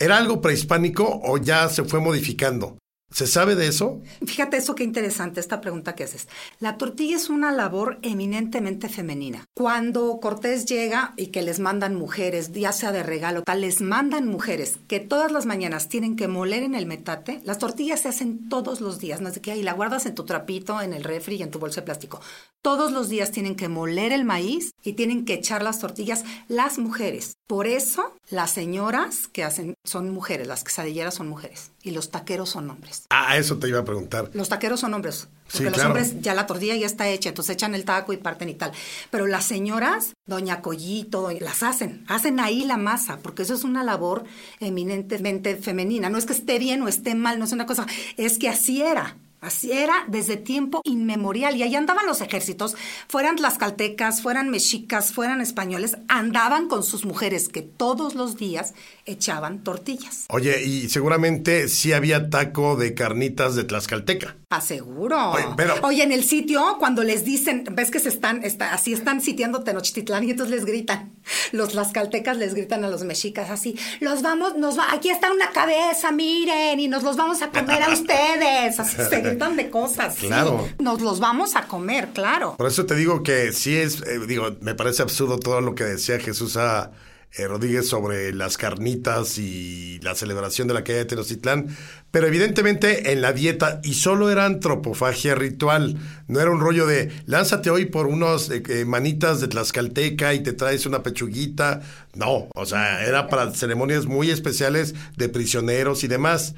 ¿Era 0.00 0.16
algo 0.16 0.40
prehispánico 0.40 1.20
o 1.24 1.38
ya 1.38 1.68
se 1.68 1.82
fue 1.82 2.00
modificando? 2.00 2.78
¿Se 3.10 3.26
sabe 3.26 3.54
de 3.54 3.68
eso? 3.68 4.02
Fíjate 4.26 4.58
eso 4.58 4.74
qué 4.74 4.84
interesante 4.84 5.40
esta 5.40 5.62
pregunta 5.62 5.94
que 5.94 6.04
haces. 6.04 6.28
La 6.60 6.76
tortilla 6.76 7.16
es 7.16 7.30
una 7.30 7.52
labor 7.52 7.98
eminentemente 8.02 8.90
femenina. 8.90 9.46
Cuando 9.56 10.20
Cortés 10.20 10.66
llega 10.66 11.14
y 11.16 11.28
que 11.28 11.40
les 11.40 11.58
mandan 11.58 11.94
mujeres, 11.94 12.52
ya 12.52 12.70
sea 12.70 12.92
de 12.92 13.02
regalo, 13.02 13.44
tal, 13.44 13.62
les 13.62 13.80
mandan 13.80 14.28
mujeres 14.28 14.78
que 14.88 15.00
todas 15.00 15.32
las 15.32 15.46
mañanas 15.46 15.88
tienen 15.88 16.16
que 16.16 16.28
moler 16.28 16.62
en 16.62 16.74
el 16.74 16.84
metate, 16.84 17.40
las 17.44 17.56
tortillas 17.56 18.02
se 18.02 18.08
hacen 18.08 18.50
todos 18.50 18.82
los 18.82 18.98
días, 18.98 19.22
no 19.22 19.28
es 19.28 19.36
de 19.36 19.40
que 19.40 19.52
ahí 19.52 19.62
la 19.62 19.72
guardas 19.72 20.04
en 20.04 20.14
tu 20.14 20.24
trapito, 20.26 20.82
en 20.82 20.92
el 20.92 21.02
refri 21.02 21.36
y 21.36 21.42
en 21.42 21.50
tu 21.50 21.58
bolsa 21.58 21.80
de 21.80 21.86
plástico. 21.86 22.20
Todos 22.60 22.92
los 22.92 23.08
días 23.08 23.30
tienen 23.30 23.56
que 23.56 23.68
moler 23.68 24.12
el 24.12 24.26
maíz 24.26 24.72
y 24.84 24.92
tienen 24.92 25.24
que 25.24 25.32
echar 25.32 25.62
las 25.62 25.78
tortillas 25.78 26.24
las 26.48 26.78
mujeres. 26.78 27.36
Por 27.46 27.66
eso 27.66 28.14
las 28.28 28.50
señoras 28.50 29.28
que 29.28 29.44
hacen 29.44 29.74
son 29.82 30.10
mujeres, 30.10 30.46
las 30.46 30.62
quesadilleras 30.62 31.14
son 31.14 31.28
mujeres 31.28 31.70
y 31.82 31.92
los 31.92 32.10
taqueros 32.10 32.50
son 32.50 32.70
hombres. 32.70 33.04
Ah, 33.10 33.36
eso 33.36 33.58
te 33.58 33.68
iba 33.68 33.80
a 33.80 33.84
preguntar. 33.84 34.30
Los 34.34 34.48
taqueros 34.48 34.80
son 34.80 34.94
hombres. 34.94 35.28
Porque 35.50 35.70
los 35.70 35.84
hombres 35.84 36.20
ya 36.20 36.34
la 36.34 36.46
tortilla 36.46 36.76
ya 36.76 36.86
está 36.86 37.08
hecha, 37.08 37.30
entonces 37.30 37.54
echan 37.54 37.74
el 37.74 37.84
taco 37.84 38.12
y 38.12 38.18
parten 38.18 38.50
y 38.50 38.54
tal. 38.54 38.72
Pero 39.10 39.26
las 39.26 39.46
señoras, 39.46 40.14
doña 40.26 40.60
Collito, 40.60 41.30
las 41.40 41.62
hacen, 41.62 42.04
hacen 42.06 42.38
ahí 42.40 42.64
la 42.64 42.76
masa, 42.76 43.18
porque 43.22 43.42
eso 43.42 43.54
es 43.54 43.64
una 43.64 43.82
labor 43.82 44.24
eminentemente 44.60 45.56
femenina. 45.56 46.10
No 46.10 46.18
es 46.18 46.26
que 46.26 46.34
esté 46.34 46.58
bien 46.58 46.82
o 46.82 46.88
esté 46.88 47.14
mal, 47.14 47.38
no 47.38 47.46
es 47.46 47.52
una 47.52 47.64
cosa, 47.64 47.86
es 48.16 48.38
que 48.38 48.48
así 48.48 48.82
era. 48.82 49.16
Así 49.40 49.70
era 49.72 50.04
desde 50.08 50.36
tiempo 50.36 50.80
inmemorial. 50.84 51.56
Y 51.56 51.62
ahí 51.62 51.76
andaban 51.76 52.06
los 52.06 52.20
ejércitos, 52.20 52.76
fueran 53.08 53.36
tlaxcaltecas, 53.36 54.22
fueran 54.22 54.50
mexicas, 54.50 55.12
fueran 55.12 55.40
españoles, 55.40 55.96
andaban 56.08 56.68
con 56.68 56.82
sus 56.82 57.04
mujeres 57.04 57.48
que 57.48 57.62
todos 57.62 58.14
los 58.14 58.36
días 58.36 58.74
echaban 59.06 59.62
tortillas. 59.62 60.26
Oye, 60.28 60.64
y 60.64 60.88
seguramente 60.88 61.68
sí 61.68 61.92
había 61.92 62.30
taco 62.30 62.76
de 62.76 62.94
carnitas 62.94 63.54
de 63.54 63.64
tlaxcalteca. 63.64 64.36
Aseguro. 64.50 65.32
Oye, 65.32 65.44
pero... 65.58 65.74
Oye, 65.82 66.02
en 66.02 66.10
el 66.10 66.24
sitio, 66.24 66.76
cuando 66.78 67.04
les 67.04 67.22
dicen, 67.22 67.64
ves 67.70 67.90
que 67.90 68.00
se 68.00 68.08
están, 68.08 68.42
así 68.70 68.94
están 68.94 69.20
sitiando 69.20 69.62
Tenochtitlán 69.62 70.24
y 70.24 70.30
entonces 70.30 70.56
les 70.56 70.64
gritan, 70.64 71.12
los 71.52 71.68
tlaxcaltecas 71.70 72.38
les 72.38 72.54
gritan 72.54 72.82
a 72.82 72.88
los 72.88 73.04
mexicas 73.04 73.50
así, 73.50 73.78
los 74.00 74.22
vamos, 74.22 74.56
nos 74.56 74.78
va, 74.78 74.90
aquí 74.90 75.10
está 75.10 75.30
una 75.30 75.50
cabeza, 75.50 76.12
miren, 76.12 76.80
y 76.80 76.88
nos 76.88 77.02
los 77.02 77.18
vamos 77.18 77.42
a 77.42 77.50
comer 77.50 77.82
a 77.82 77.88
ustedes. 77.92 78.80
Así 78.80 78.96
se 78.96 79.20
gritan 79.20 79.54
de 79.54 79.68
cosas. 79.68 80.16
Claro. 80.16 80.66
Nos 80.78 81.02
los 81.02 81.20
vamos 81.20 81.54
a 81.54 81.68
comer, 81.68 82.08
claro. 82.14 82.56
Por 82.56 82.68
eso 82.68 82.86
te 82.86 82.94
digo 82.94 83.22
que 83.22 83.52
sí 83.52 83.76
es, 83.76 84.00
eh, 84.00 84.18
digo, 84.26 84.56
me 84.62 84.74
parece 84.74 85.02
absurdo 85.02 85.38
todo 85.38 85.60
lo 85.60 85.74
que 85.74 85.84
decía 85.84 86.18
Jesús 86.20 86.56
a 86.56 86.92
eh, 87.36 87.46
Rodríguez 87.46 87.88
sobre 87.88 88.32
las 88.32 88.56
carnitas 88.56 89.38
y 89.38 89.98
la 90.00 90.14
celebración 90.14 90.66
de 90.66 90.74
la 90.74 90.84
caída 90.84 91.00
de 91.00 91.04
Tenochtitlán, 91.04 91.76
pero 92.10 92.26
evidentemente 92.26 93.12
en 93.12 93.20
la 93.20 93.32
dieta, 93.32 93.80
y 93.84 93.94
solo 93.94 94.30
era 94.30 94.46
antropofagia 94.46 95.34
ritual, 95.34 95.96
no 96.26 96.40
era 96.40 96.50
un 96.50 96.60
rollo 96.60 96.86
de 96.86 97.12
lánzate 97.26 97.70
hoy 97.70 97.84
por 97.84 98.06
unos 98.06 98.50
eh, 98.50 98.62
eh, 98.68 98.84
manitas 98.84 99.40
de 99.40 99.48
Tlaxcalteca 99.48 100.34
y 100.34 100.42
te 100.42 100.52
traes 100.52 100.86
una 100.86 101.02
pechuguita, 101.02 101.82
no, 102.14 102.48
o 102.54 102.66
sea, 102.66 103.04
era 103.04 103.28
para 103.28 103.52
ceremonias 103.52 104.06
muy 104.06 104.30
especiales 104.30 104.94
de 105.16 105.28
prisioneros 105.28 106.04
y 106.04 106.08
demás. 106.08 106.54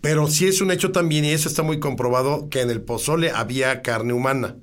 Pero 0.00 0.28
sí 0.28 0.46
es 0.46 0.60
un 0.60 0.70
hecho 0.70 0.92
también, 0.92 1.24
y 1.24 1.30
eso 1.30 1.48
está 1.48 1.62
muy 1.62 1.80
comprobado, 1.80 2.50
que 2.50 2.60
en 2.60 2.70
el 2.70 2.82
pozole 2.82 3.30
había 3.30 3.80
carne 3.80 4.12
humana, 4.12 4.58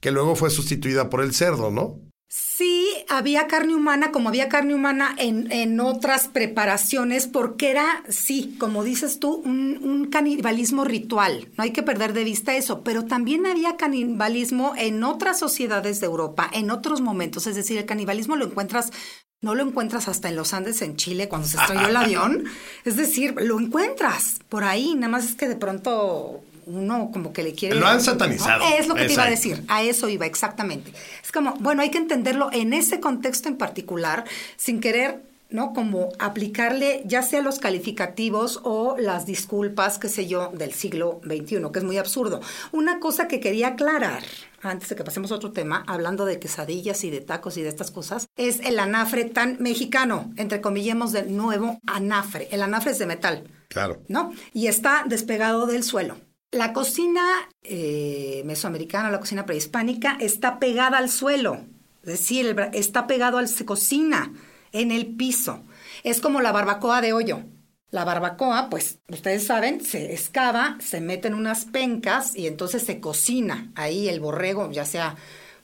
que 0.00 0.10
luego 0.10 0.34
fue 0.34 0.48
sustituida 0.48 1.10
por 1.10 1.22
el 1.22 1.34
cerdo, 1.34 1.70
¿no? 1.70 2.00
Sí, 2.28 2.77
había 3.08 3.46
carne 3.46 3.74
humana, 3.74 4.12
como 4.12 4.28
había 4.28 4.48
carne 4.48 4.74
humana 4.74 5.14
en, 5.18 5.50
en 5.50 5.80
otras 5.80 6.28
preparaciones, 6.28 7.26
porque 7.26 7.70
era, 7.70 8.02
sí, 8.08 8.56
como 8.58 8.84
dices 8.84 9.18
tú, 9.18 9.42
un, 9.44 9.80
un, 9.82 10.06
canibalismo 10.06 10.84
ritual. 10.84 11.48
No 11.56 11.64
hay 11.64 11.72
que 11.72 11.82
perder 11.82 12.12
de 12.12 12.24
vista 12.24 12.54
eso, 12.54 12.82
pero 12.82 13.04
también 13.04 13.46
había 13.46 13.76
canibalismo 13.76 14.74
en 14.76 15.02
otras 15.04 15.38
sociedades 15.38 16.00
de 16.00 16.06
Europa, 16.06 16.50
en 16.52 16.70
otros 16.70 17.00
momentos. 17.00 17.46
Es 17.46 17.56
decir, 17.56 17.78
el 17.78 17.86
canibalismo 17.86 18.36
lo 18.36 18.46
encuentras 18.46 18.92
no 19.40 19.54
lo 19.54 19.62
encuentras 19.62 20.08
hasta 20.08 20.28
en 20.28 20.34
los 20.34 20.52
Andes, 20.52 20.82
en 20.82 20.96
Chile, 20.96 21.28
cuando 21.28 21.46
se 21.46 21.58
estrelló 21.58 21.86
el 21.86 21.96
avión. 21.96 22.44
Es 22.84 22.96
decir, 22.96 23.34
lo 23.38 23.60
encuentras 23.60 24.40
por 24.48 24.64
ahí, 24.64 24.94
nada 24.94 25.08
más 25.08 25.24
es 25.26 25.36
que 25.36 25.48
de 25.48 25.56
pronto 25.56 26.42
uno 26.68 27.10
como 27.12 27.32
que 27.32 27.42
le 27.42 27.54
quiere... 27.54 27.76
Lo 27.76 27.86
han 27.86 28.00
satanizado. 28.00 28.64
Es 28.78 28.88
lo 28.88 28.94
que 28.94 29.06
te 29.06 29.12
iba 29.12 29.24
a 29.24 29.30
decir, 29.30 29.64
a 29.68 29.82
eso 29.82 30.08
iba 30.08 30.26
exactamente. 30.26 30.92
Es 31.22 31.32
como, 31.32 31.54
bueno, 31.60 31.82
hay 31.82 31.90
que 31.90 31.98
entenderlo 31.98 32.50
en 32.52 32.72
ese 32.72 33.00
contexto 33.00 33.48
en 33.48 33.56
particular, 33.56 34.24
sin 34.56 34.80
querer 34.80 35.28
¿no? 35.50 35.72
Como 35.72 36.10
aplicarle 36.18 37.02
ya 37.06 37.22
sea 37.22 37.40
los 37.40 37.58
calificativos 37.58 38.60
o 38.64 38.96
las 38.98 39.26
disculpas, 39.26 39.98
qué 39.98 40.08
sé 40.08 40.26
yo, 40.26 40.50
del 40.54 40.72
siglo 40.72 41.20
XXI, 41.24 41.62
que 41.72 41.78
es 41.78 41.84
muy 41.84 41.96
absurdo. 41.96 42.40
Una 42.72 43.00
cosa 43.00 43.28
que 43.28 43.40
quería 43.40 43.68
aclarar 43.68 44.22
antes 44.60 44.88
de 44.88 44.96
que 44.96 45.04
pasemos 45.04 45.32
a 45.32 45.36
otro 45.36 45.52
tema, 45.52 45.84
hablando 45.86 46.24
de 46.24 46.40
quesadillas 46.40 47.04
y 47.04 47.10
de 47.10 47.20
tacos 47.20 47.56
y 47.56 47.62
de 47.62 47.68
estas 47.68 47.90
cosas, 47.90 48.28
es 48.36 48.60
el 48.60 48.78
anafre 48.78 49.24
tan 49.24 49.56
mexicano, 49.60 50.32
entre 50.36 50.60
comillemos 50.60 51.12
de 51.12 51.22
nuevo 51.24 51.78
anafre. 51.86 52.48
El 52.50 52.62
anafre 52.62 52.90
es 52.90 52.98
de 52.98 53.06
metal. 53.06 53.44
Claro. 53.68 54.02
¿No? 54.08 54.32
Y 54.52 54.66
está 54.66 55.04
despegado 55.06 55.66
del 55.66 55.84
suelo. 55.84 56.16
La 56.50 56.72
cocina 56.72 57.22
eh, 57.62 58.42
mesoamericana, 58.46 59.10
la 59.10 59.20
cocina 59.20 59.44
prehispánica, 59.44 60.16
está 60.18 60.58
pegada 60.58 60.98
al 60.98 61.10
suelo. 61.10 61.60
Es 62.02 62.20
decir, 62.20 62.56
está 62.72 63.06
pegado 63.06 63.36
al, 63.36 63.48
se 63.48 63.66
cocina 63.66 64.32
en 64.72 64.90
el 64.90 65.14
piso. 65.14 65.62
Es 66.04 66.20
como 66.20 66.40
la 66.40 66.52
barbacoa 66.52 67.02
de 67.02 67.12
hoyo. 67.12 67.42
La 67.90 68.04
barbacoa, 68.04 68.68
pues 68.70 68.98
ustedes 69.08 69.46
saben, 69.46 69.82
se 69.82 70.12
excava, 70.12 70.76
se 70.80 71.00
mete 71.00 71.28
en 71.28 71.34
unas 71.34 71.64
pencas 71.64 72.36
y 72.36 72.46
entonces 72.46 72.82
se 72.82 73.00
cocina 73.00 73.70
ahí 73.74 74.08
el 74.08 74.20
borrego, 74.20 74.70
ya 74.70 74.84
sea, 74.84 75.16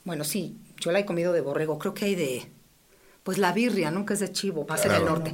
bueno, 0.05 0.23
sí, 0.23 0.57
yo 0.79 0.91
la 0.91 0.99
he 0.99 1.05
comido 1.05 1.33
de 1.33 1.41
borrego, 1.41 1.77
creo 1.77 1.93
que 1.93 2.05
hay 2.05 2.15
de, 2.15 2.51
pues 3.21 3.37
la 3.37 3.53
birria, 3.53 3.91
¿no? 3.91 4.05
Que 4.05 4.13
es 4.13 4.19
de 4.19 4.31
chivo, 4.31 4.65
pasa 4.65 4.87
en 4.87 4.95
el 4.95 5.05
norte. 5.05 5.33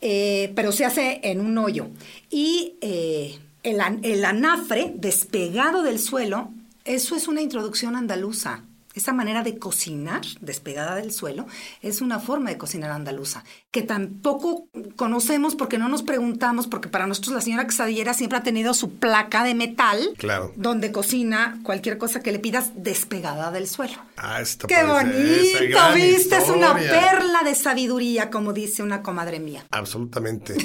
Eh, 0.00 0.52
pero 0.54 0.70
se 0.70 0.84
hace 0.84 1.20
en 1.24 1.40
un 1.40 1.58
hoyo. 1.58 1.88
Y 2.30 2.76
eh, 2.80 3.38
el, 3.62 3.80
el 4.02 4.24
anafre 4.24 4.92
despegado 4.96 5.82
del 5.82 5.98
suelo, 5.98 6.50
eso 6.84 7.16
es 7.16 7.28
una 7.28 7.42
introducción 7.42 7.96
andaluza. 7.96 8.62
Esa 8.94 9.12
manera 9.12 9.44
de 9.44 9.58
cocinar, 9.58 10.22
despegada 10.40 10.96
del 10.96 11.12
suelo, 11.12 11.46
es 11.82 12.00
una 12.00 12.18
forma 12.18 12.50
de 12.50 12.58
cocinar 12.58 12.90
andaluza, 12.90 13.44
que 13.70 13.82
tampoco 13.82 14.66
conocemos 14.96 15.54
porque 15.54 15.78
no 15.78 15.88
nos 15.88 16.02
preguntamos, 16.02 16.66
porque 16.66 16.88
para 16.88 17.06
nosotros 17.06 17.34
la 17.34 17.40
señora 17.40 17.66
quesadillera 17.66 18.12
siempre 18.12 18.38
ha 18.38 18.42
tenido 18.42 18.74
su 18.74 18.94
placa 18.94 19.44
de 19.44 19.54
metal, 19.54 20.14
claro. 20.16 20.52
donde 20.56 20.90
cocina 20.90 21.60
cualquier 21.62 21.96
cosa 21.96 22.20
que 22.20 22.32
le 22.32 22.40
pidas 22.40 22.72
despegada 22.74 23.52
del 23.52 23.68
suelo. 23.68 23.98
Ah, 24.16 24.40
esto 24.40 24.66
¡Qué 24.66 24.82
bonito! 24.82 25.78
¿Viste? 25.94 26.38
Es 26.38 26.48
una 26.48 26.74
perla 26.74 27.42
de 27.44 27.54
sabiduría, 27.54 28.30
como 28.30 28.52
dice 28.52 28.82
una 28.82 29.02
comadre 29.02 29.38
mía. 29.38 29.64
Absolutamente. 29.70 30.56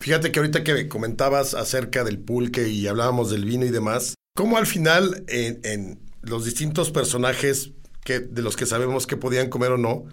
Fíjate 0.00 0.32
que 0.32 0.38
ahorita 0.40 0.64
que 0.64 0.88
comentabas 0.88 1.52
acerca 1.52 2.04
del 2.04 2.18
pulque 2.18 2.68
y 2.68 2.86
hablábamos 2.86 3.30
del 3.30 3.44
vino 3.44 3.66
y 3.66 3.70
demás, 3.70 4.14
¿cómo 4.34 4.56
al 4.56 4.66
final 4.66 5.24
en, 5.28 6.00
los 6.22 6.46
distintos 6.46 6.90
personajes 6.90 7.72
que, 8.02 8.20
de 8.20 8.40
los 8.40 8.56
que 8.56 8.64
sabemos 8.64 9.06
que 9.06 9.18
podían 9.18 9.50
comer 9.50 9.72
o 9.72 9.78
no, 9.78 10.04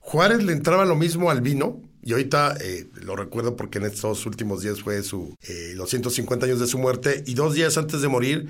Juárez 0.00 0.42
le 0.42 0.52
entraba 0.52 0.84
lo 0.84 0.94
mismo 0.94 1.30
al 1.30 1.40
vino, 1.40 1.80
y 2.02 2.12
ahorita 2.12 2.56
eh, 2.60 2.88
lo 3.02 3.16
recuerdo 3.16 3.56
porque 3.56 3.78
en 3.78 3.84
estos 3.84 4.26
últimos 4.26 4.62
días 4.62 4.82
fue 4.82 5.02
su, 5.02 5.34
eh, 5.48 5.72
los 5.74 5.88
150 5.88 6.44
años 6.44 6.60
de 6.60 6.66
su 6.66 6.78
muerte, 6.78 7.24
y 7.26 7.32
dos 7.32 7.54
días 7.54 7.78
antes 7.78 8.02
de 8.02 8.08
morir, 8.08 8.48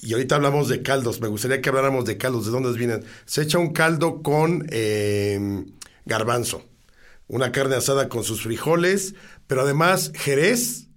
y 0.00 0.14
ahorita 0.14 0.34
hablamos 0.34 0.68
de 0.68 0.82
caldos, 0.82 1.20
me 1.20 1.28
gustaría 1.28 1.60
que 1.60 1.68
habláramos 1.68 2.04
de 2.06 2.16
caldos, 2.16 2.46
de 2.46 2.50
dónde 2.50 2.76
vienen. 2.76 3.04
Se 3.24 3.42
echa 3.42 3.58
un 3.58 3.72
caldo 3.72 4.20
con 4.22 4.66
eh, 4.70 5.64
garbanzo, 6.04 6.64
una 7.28 7.52
carne 7.52 7.76
asada 7.76 8.08
con 8.08 8.24
sus 8.24 8.42
frijoles, 8.42 9.14
pero 9.46 9.62
además 9.62 10.12
jerez, 10.14 10.88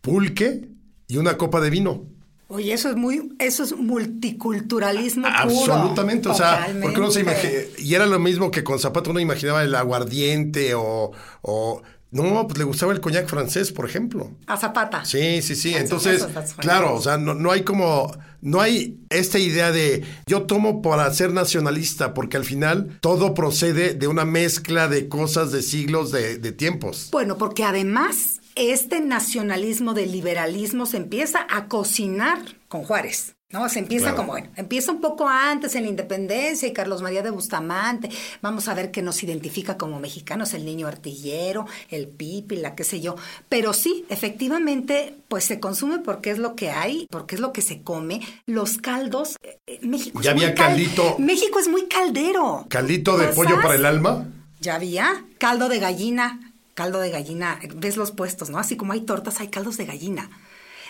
pulque 0.00 0.68
y 1.08 1.16
una 1.16 1.36
copa 1.36 1.60
de 1.60 1.70
vino. 1.70 2.06
Oye, 2.48 2.72
eso 2.74 2.90
es 2.90 2.96
muy, 2.96 3.34
eso 3.38 3.64
es 3.64 3.74
multiculturalismo 3.74 5.26
Absolutamente, 5.26 6.28
o 6.28 6.34
sea, 6.34 6.68
porque 6.82 7.00
uno 7.00 7.10
se 7.10 7.20
imagina, 7.20 7.52
y 7.78 7.94
era 7.94 8.06
lo 8.06 8.18
mismo 8.18 8.50
que 8.50 8.62
con 8.62 8.78
Zapato 8.78 9.10
uno 9.10 9.18
imaginaba 9.18 9.64
el 9.64 9.74
aguardiente 9.74 10.74
o, 10.74 11.10
o 11.40 11.82
no, 12.14 12.46
pues 12.46 12.58
le 12.58 12.64
gustaba 12.64 12.92
el 12.92 13.00
coñac 13.00 13.26
francés, 13.26 13.72
por 13.72 13.86
ejemplo. 13.88 14.30
A 14.46 14.56
Zapata. 14.56 15.04
Sí, 15.04 15.42
sí, 15.42 15.56
sí. 15.56 15.74
Entonces, 15.74 16.24
claro, 16.58 16.94
o 16.94 17.00
sea, 17.02 17.18
no, 17.18 17.34
no, 17.34 17.50
hay 17.50 17.62
como, 17.62 18.16
no 18.40 18.60
hay 18.60 19.00
esta 19.10 19.40
idea 19.40 19.72
de 19.72 20.04
yo 20.26 20.44
tomo 20.44 20.80
para 20.80 21.12
ser 21.12 21.32
nacionalista, 21.32 22.14
porque 22.14 22.36
al 22.36 22.44
final 22.44 22.98
todo 23.00 23.34
procede 23.34 23.94
de 23.94 24.06
una 24.06 24.24
mezcla 24.24 24.86
de 24.86 25.08
cosas 25.08 25.50
de 25.50 25.62
siglos, 25.62 26.12
de, 26.12 26.38
de 26.38 26.52
tiempos. 26.52 27.08
Bueno, 27.10 27.36
porque 27.36 27.64
además 27.64 28.40
este 28.54 29.00
nacionalismo 29.00 29.92
del 29.92 30.12
liberalismo 30.12 30.86
se 30.86 30.98
empieza 30.98 31.44
a 31.50 31.66
cocinar 31.66 32.38
con 32.68 32.84
Juárez. 32.84 33.33
¿No? 33.54 33.68
Se 33.68 33.78
empieza 33.78 34.16
como, 34.16 34.32
bueno, 34.32 34.48
empieza 34.56 34.90
un 34.90 35.00
poco 35.00 35.28
antes 35.28 35.76
en 35.76 35.84
la 35.84 35.88
independencia 35.88 36.66
y 36.66 36.72
Carlos 36.72 37.02
María 37.02 37.22
de 37.22 37.30
Bustamante. 37.30 38.10
Vamos 38.42 38.66
a 38.66 38.74
ver 38.74 38.90
qué 38.90 39.00
nos 39.00 39.22
identifica 39.22 39.78
como 39.78 40.00
mexicanos, 40.00 40.54
el 40.54 40.64
niño 40.64 40.88
artillero, 40.88 41.64
el 41.88 42.08
pipi, 42.08 42.56
la 42.56 42.74
qué 42.74 42.82
sé 42.82 43.00
yo. 43.00 43.14
Pero 43.48 43.72
sí, 43.72 44.04
efectivamente, 44.08 45.14
pues 45.28 45.44
se 45.44 45.60
consume 45.60 46.00
porque 46.00 46.32
es 46.32 46.38
lo 46.38 46.56
que 46.56 46.70
hay, 46.70 47.06
porque 47.10 47.36
es 47.36 47.40
lo 47.40 47.52
que 47.52 47.62
se 47.62 47.82
come. 47.82 48.20
Los 48.44 48.78
caldos, 48.78 49.36
eh, 49.42 49.60
eh, 49.68 49.78
México 49.82 50.20
ya 50.20 50.32
había 50.32 50.52
caldito. 50.54 51.16
México 51.20 51.60
es 51.60 51.68
muy 51.68 51.86
caldero. 51.86 52.66
¿Caldito 52.68 53.16
de 53.16 53.28
pollo 53.28 53.62
para 53.62 53.76
el 53.76 53.86
alma? 53.86 54.26
Ya 54.60 54.74
había. 54.74 55.24
Caldo 55.38 55.68
de 55.68 55.78
gallina 55.78 56.40
caldo 56.74 56.98
de 56.98 57.10
gallina, 57.10 57.60
ves 57.76 57.96
los 57.96 58.10
puestos, 58.10 58.50
¿no? 58.50 58.58
Así 58.58 58.76
como 58.76 58.92
hay 58.92 59.02
tortas, 59.02 59.40
hay 59.40 59.48
caldos 59.48 59.76
de 59.76 59.86
gallina. 59.86 60.28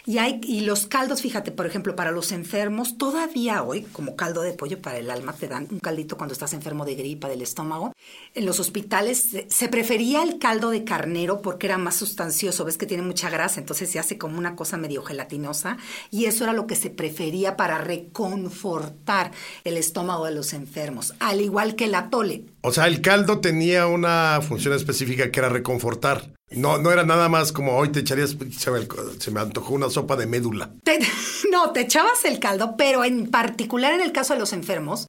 Y, 0.07 0.19
hay, 0.19 0.39
y 0.43 0.61
los 0.61 0.87
caldos, 0.87 1.23
fíjate, 1.23 1.51
por 1.51 1.65
ejemplo, 1.65 1.97
para 1.97 2.11
los 2.11 2.31
enfermos, 2.33 2.99
todavía 2.99 3.63
hoy, 3.63 3.83
como 3.93 4.17
caldo 4.17 4.43
de 4.43 4.53
pollo 4.53 4.83
para 4.83 4.99
el 4.99 5.11
alma, 5.11 5.33
te 5.33 5.49
dan 5.49 5.67
un 5.71 5.81
caldito 5.81 6.19
cuando 6.19 6.35
estás 6.35 6.53
enfermo 6.53 6.85
de 6.85 6.95
gripa 6.95 7.27
del 7.29 7.41
estómago. 7.41 7.95
En 8.35 8.45
los 8.45 8.61
hospitales 8.61 9.31
se, 9.49 9.69
prefería 9.69 10.23
el 10.23 10.39
caldo 10.39 10.69
de 10.69 10.85
carnero 10.85 11.41
porque 11.41 11.67
era 11.67 11.79
más 11.79 11.97
sustancioso, 11.97 12.67
ves 12.67 12.77
que 12.77 12.85
tiene 12.85 13.03
mucha 13.03 13.31
grasa, 13.31 13.61
entonces 13.61 13.91
se 13.91 13.99
hace 13.99 14.19
como 14.19 14.37
una 14.39 14.57
cosa 14.57 14.77
medio 14.77 15.03
gelatinosa. 15.03 15.79
Y 16.11 16.27
eso 16.27 16.45
era 16.45 16.53
lo 16.53 16.67
que 16.67 16.77
se 16.77 16.91
prefería 16.91 17.57
para 17.57 17.79
reconfortar 17.79 19.33
el 19.65 19.79
estómago 19.79 20.27
de 20.27 20.35
los 20.35 20.53
enfermos, 20.53 21.15
al 21.19 21.41
igual 21.41 21.77
que 21.77 21.87
el 21.87 21.95
atole. 21.95 22.45
O 22.61 22.73
sea, 22.73 22.87
el 22.89 23.01
caldo 23.01 23.41
tenía 23.41 23.87
una 23.87 24.41
función 24.47 24.75
específica 24.75 25.31
que 25.31 25.41
era 25.41 25.49
reconfortar. 25.49 26.31
No, 26.57 26.79
no 26.79 26.91
era 26.91 27.05
nada 27.05 27.29
más 27.29 27.53
como 27.53 27.77
hoy 27.77 27.91
te 27.91 28.01
echarías, 28.01 28.37
se 28.59 29.31
me, 29.31 29.41
antojó 29.41 29.75
una 29.75 29.91
sopa 29.91 30.17
de 30.17 30.27
médula. 30.27 30.71
no, 31.51 31.71
te 31.73 31.81
echabas 31.81 32.25
el 32.25 32.39
caldo, 32.39 32.75
pero 32.77 33.05
en 33.05 33.31
particular 33.31 33.93
en 33.93 34.01
el 34.01 34.13
caso 34.13 34.35
de 34.35 34.41
los 34.41 34.53
enfermos, 34.53 35.07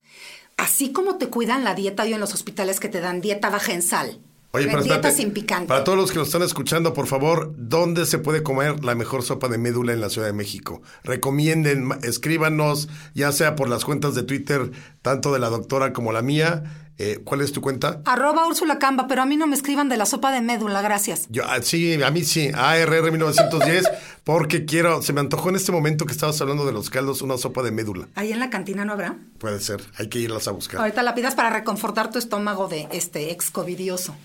así 0.58 0.92
como 0.92 1.18
te 1.18 1.28
cuidan 1.28 1.64
la 1.64 1.76
dieta 1.76 2.04
hoy 2.04 2.14
en 2.14 2.20
los 2.20 2.34
hospitales 2.34 2.80
que 2.80 2.90
te 2.90 3.02
dan 3.02 3.22
dieta 3.22 3.50
baja 3.50 3.74
en 3.74 3.82
sal. 3.82 4.20
Oye, 4.52 4.68
pero 4.68 4.84
dieta 4.84 5.12
sin 5.12 5.32
picante. 5.32 5.68
Para 5.68 5.84
todos 5.84 5.98
los 5.98 6.12
que 6.12 6.18
nos 6.18 6.30
están 6.30 6.42
escuchando, 6.42 6.94
por 6.94 7.08
favor, 7.08 7.54
¿dónde 7.58 8.06
se 8.06 8.20
puede 8.20 8.42
comer 8.42 8.86
la 8.86 8.96
mejor 8.96 9.22
sopa 9.22 9.50
de 9.50 9.58
médula 9.58 9.92
en 9.92 10.00
la 10.00 10.10
Ciudad 10.10 10.28
de 10.28 10.34
México? 10.34 10.82
Recomienden, 11.04 11.90
escríbanos, 12.04 12.88
ya 13.14 13.34
sea 13.34 13.58
por 13.58 13.68
las 13.68 13.84
cuentas 13.84 14.16
de 14.16 14.24
Twitter, 14.24 14.72
tanto 15.02 15.34
de 15.34 15.40
la 15.40 15.50
doctora 15.50 15.92
como 15.92 16.14
la 16.14 16.22
mía 16.22 16.85
eh, 16.98 17.20
¿Cuál 17.24 17.42
es 17.42 17.52
tu 17.52 17.60
cuenta? 17.62 18.02
Arroba 18.06 18.48
Úrsula 18.48 18.80
Camba, 18.80 19.08
pero 19.08 19.22
a 19.22 19.26
mí 19.26 19.36
no 19.36 19.48
me 19.48 19.56
escriban 19.56 19.90
de 19.90 19.98
la 19.98 20.06
sopa 20.06 20.32
de 20.32 20.42
médula, 20.42 20.82
gracias. 20.82 21.28
Yo, 21.30 21.44
ah, 21.46 21.62
sí, 21.62 22.02
a 22.02 22.10
mí 22.10 22.24
sí, 22.24 22.52
ARR 22.54 23.12
1910, 23.12 23.90
porque 24.24 24.66
quiero, 24.66 25.02
se 25.02 25.12
me 25.12 25.20
antojó 25.20 25.50
en 25.50 25.58
este 25.58 25.74
momento 25.74 26.06
que 26.06 26.14
estabas 26.14 26.40
hablando 26.40 26.66
de 26.66 26.72
los 26.72 26.90
caldos 26.90 27.22
una 27.22 27.38
sopa 27.38 27.64
de 27.64 27.72
médula. 27.72 28.08
¿Ahí 28.16 28.32
en 28.32 28.40
la 28.40 28.50
cantina 28.50 28.86
no 28.86 28.94
habrá? 28.94 29.18
Puede 29.40 29.60
ser, 29.60 29.82
hay 29.98 30.08
que 30.08 30.20
irlas 30.20 30.48
a 30.48 30.52
buscar. 30.52 30.80
Ahorita 30.80 31.04
la 31.04 31.16
pidas 31.16 31.36
para 31.36 31.50
reconfortar 31.50 32.12
tu 32.12 32.18
estómago 32.18 32.68
de 32.70 32.88
este 32.92 33.32
ex 33.32 33.52
covidioso. 33.52 34.16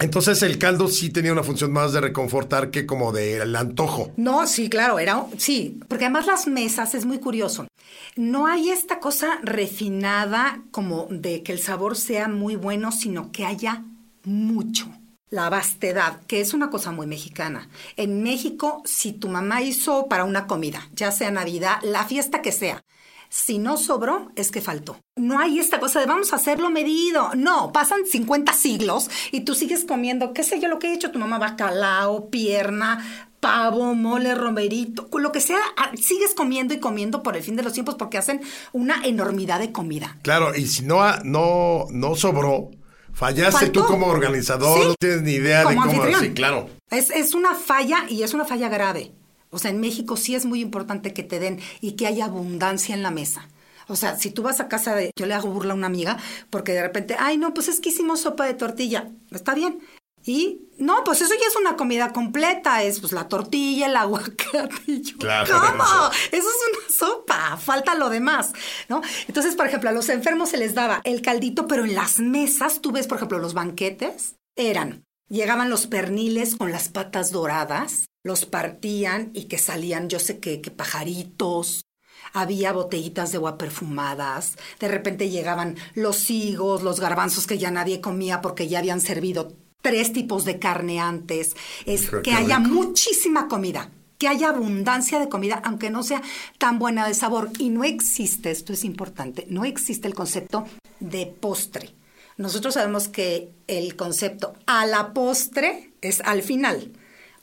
Entonces 0.00 0.42
el 0.42 0.58
caldo 0.58 0.88
sí 0.88 1.10
tenía 1.10 1.32
una 1.32 1.42
función 1.42 1.72
más 1.72 1.92
de 1.92 2.00
reconfortar 2.00 2.70
que 2.70 2.84
como 2.84 3.12
del 3.12 3.56
antojo. 3.56 4.12
No, 4.16 4.46
sí, 4.46 4.68
claro, 4.68 4.98
era 4.98 5.24
sí, 5.38 5.80
porque 5.88 6.04
además 6.04 6.26
las 6.26 6.46
mesas 6.46 6.94
es 6.94 7.06
muy 7.06 7.18
curioso. 7.18 7.66
No 8.16 8.46
hay 8.46 8.70
esta 8.70 9.00
cosa 9.00 9.38
refinada 9.42 10.62
como 10.70 11.06
de 11.10 11.42
que 11.42 11.52
el 11.52 11.58
sabor 11.58 11.96
sea 11.96 12.28
muy 12.28 12.56
bueno, 12.56 12.92
sino 12.92 13.32
que 13.32 13.46
haya 13.46 13.84
mucho. 14.24 14.86
La 15.30 15.48
vastedad, 15.48 16.20
que 16.26 16.40
es 16.40 16.54
una 16.54 16.70
cosa 16.70 16.92
muy 16.92 17.06
mexicana. 17.06 17.68
En 17.96 18.22
México, 18.22 18.82
si 18.84 19.12
tu 19.12 19.28
mamá 19.28 19.62
hizo 19.62 20.06
para 20.06 20.24
una 20.24 20.46
comida, 20.46 20.86
ya 20.92 21.10
sea 21.10 21.30
Navidad, 21.30 21.78
la 21.82 22.04
fiesta 22.04 22.42
que 22.42 22.52
sea, 22.52 22.84
si 23.34 23.58
no 23.58 23.76
sobró, 23.76 24.30
es 24.36 24.52
que 24.52 24.60
faltó. 24.60 24.96
No 25.16 25.40
hay 25.40 25.58
esta 25.58 25.80
cosa 25.80 25.98
de 25.98 26.06
vamos 26.06 26.32
a 26.32 26.36
hacerlo 26.36 26.70
medido. 26.70 27.32
No, 27.34 27.72
pasan 27.72 28.06
50 28.06 28.52
siglos 28.52 29.10
y 29.32 29.40
tú 29.40 29.56
sigues 29.56 29.84
comiendo, 29.84 30.32
qué 30.32 30.44
sé 30.44 30.60
yo, 30.60 30.68
lo 30.68 30.78
que 30.78 30.86
he 30.86 30.94
hecho 30.94 31.10
tu 31.10 31.18
mamá, 31.18 31.40
bacalao, 31.40 32.30
pierna, 32.30 33.26
pavo, 33.40 33.96
mole, 33.96 34.36
romerito, 34.36 35.08
lo 35.18 35.32
que 35.32 35.40
sea, 35.40 35.58
ah, 35.76 35.90
sigues 36.00 36.32
comiendo 36.32 36.74
y 36.74 36.78
comiendo 36.78 37.24
por 37.24 37.36
el 37.36 37.42
fin 37.42 37.56
de 37.56 37.64
los 37.64 37.72
tiempos 37.72 37.96
porque 37.96 38.18
hacen 38.18 38.40
una 38.72 39.04
enormidad 39.04 39.58
de 39.58 39.72
comida. 39.72 40.16
Claro, 40.22 40.54
y 40.54 40.68
si 40.68 40.84
no, 40.84 41.00
no, 41.24 41.86
no 41.90 42.14
sobró, 42.14 42.70
fallaste 43.14 43.70
tú 43.70 43.84
como 43.84 44.06
organizador, 44.06 44.86
no 44.86 44.94
tienes 44.94 45.22
ni 45.22 45.32
idea 45.32 45.64
de 45.64 45.74
cómo. 45.74 46.04
Sí, 46.20 46.34
claro. 46.34 46.70
Es, 46.88 47.10
es 47.10 47.34
una 47.34 47.56
falla 47.56 48.04
y 48.08 48.22
es 48.22 48.32
una 48.32 48.44
falla 48.44 48.68
grave. 48.68 49.12
O 49.54 49.58
sea, 49.58 49.70
en 49.70 49.80
México 49.80 50.16
sí 50.16 50.34
es 50.34 50.44
muy 50.44 50.60
importante 50.60 51.12
que 51.14 51.22
te 51.22 51.38
den 51.38 51.60
y 51.80 51.92
que 51.92 52.06
haya 52.06 52.26
abundancia 52.26 52.94
en 52.94 53.02
la 53.02 53.10
mesa. 53.10 53.48
O 53.86 53.96
sea, 53.96 54.16
si 54.18 54.30
tú 54.30 54.42
vas 54.42 54.60
a 54.60 54.68
casa 54.68 54.94
de, 54.94 55.10
yo 55.16 55.26
le 55.26 55.34
hago 55.34 55.50
burla 55.50 55.72
a 55.72 55.76
una 55.76 55.86
amiga 55.86 56.16
porque 56.50 56.72
de 56.72 56.82
repente, 56.82 57.16
ay, 57.18 57.36
no, 57.38 57.52
pues 57.54 57.68
es 57.68 57.80
que 57.80 57.90
hicimos 57.90 58.20
sopa 58.22 58.46
de 58.46 58.54
tortilla. 58.54 59.10
Está 59.30 59.54
bien, 59.54 59.78
Y 60.26 60.62
no, 60.78 61.04
pues 61.04 61.20
eso 61.20 61.34
ya 61.34 61.46
es 61.46 61.54
una 61.56 61.76
comida 61.76 62.10
completa, 62.14 62.82
es 62.82 62.98
pues 63.00 63.12
la 63.12 63.28
tortilla, 63.28 63.86
el 63.88 63.96
aguacate. 63.96 64.74
y 64.86 65.02
yo, 65.02 65.18
Claro, 65.18 65.52
¿Cómo? 65.60 65.84
eso. 65.84 66.10
Es 66.32 66.44
una 66.44 66.88
sopa, 66.96 67.56
falta 67.58 67.94
lo 67.94 68.08
demás, 68.08 68.52
¿no? 68.88 69.02
Entonces, 69.28 69.54
por 69.54 69.66
ejemplo, 69.66 69.90
a 69.90 69.92
los 69.92 70.08
enfermos 70.08 70.48
se 70.48 70.56
les 70.56 70.74
daba 70.74 71.02
el 71.04 71.20
caldito, 71.20 71.66
pero 71.66 71.84
en 71.84 71.94
las 71.94 72.20
mesas, 72.20 72.80
tú 72.80 72.90
ves, 72.90 73.06
por 73.06 73.18
ejemplo, 73.18 73.38
los 73.38 73.52
banquetes, 73.52 74.36
eran, 74.56 75.04
llegaban 75.28 75.68
los 75.68 75.86
perniles 75.86 76.56
con 76.56 76.72
las 76.72 76.88
patas 76.88 77.30
doradas, 77.30 78.06
los 78.24 78.46
partían 78.46 79.30
y 79.34 79.44
que 79.44 79.58
salían, 79.58 80.08
yo 80.08 80.18
sé 80.18 80.40
qué, 80.40 80.60
que 80.60 80.70
pajaritos, 80.70 81.84
había 82.32 82.72
botellitas 82.72 83.30
de 83.30 83.36
agua 83.36 83.58
perfumadas, 83.58 84.56
de 84.80 84.88
repente 84.88 85.30
llegaban 85.30 85.76
los 85.94 86.30
higos, 86.30 86.82
los 86.82 86.98
garbanzos 86.98 87.46
que 87.46 87.58
ya 87.58 87.70
nadie 87.70 88.00
comía 88.00 88.40
porque 88.40 88.66
ya 88.66 88.80
habían 88.80 89.00
servido 89.00 89.52
tres 89.82 90.14
tipos 90.14 90.46
de 90.46 90.58
carne 90.58 90.98
antes, 90.98 91.54
es 91.84 92.10
que 92.22 92.32
haya 92.32 92.58
muchísima 92.58 93.46
comida, 93.46 93.90
que 94.16 94.28
haya 94.28 94.48
abundancia 94.48 95.20
de 95.20 95.28
comida, 95.28 95.60
aunque 95.62 95.90
no 95.90 96.02
sea 96.02 96.22
tan 96.56 96.78
buena 96.78 97.06
de 97.06 97.12
sabor. 97.12 97.50
Y 97.58 97.68
no 97.68 97.84
existe, 97.84 98.50
esto 98.50 98.72
es 98.72 98.84
importante, 98.84 99.46
no 99.50 99.66
existe 99.66 100.08
el 100.08 100.14
concepto 100.14 100.64
de 101.00 101.26
postre. 101.26 101.90
Nosotros 102.38 102.74
sabemos 102.74 103.08
que 103.08 103.50
el 103.66 103.94
concepto 103.94 104.54
a 104.66 104.86
la 104.86 105.12
postre 105.12 105.92
es 106.00 106.22
al 106.22 106.42
final. 106.42 106.90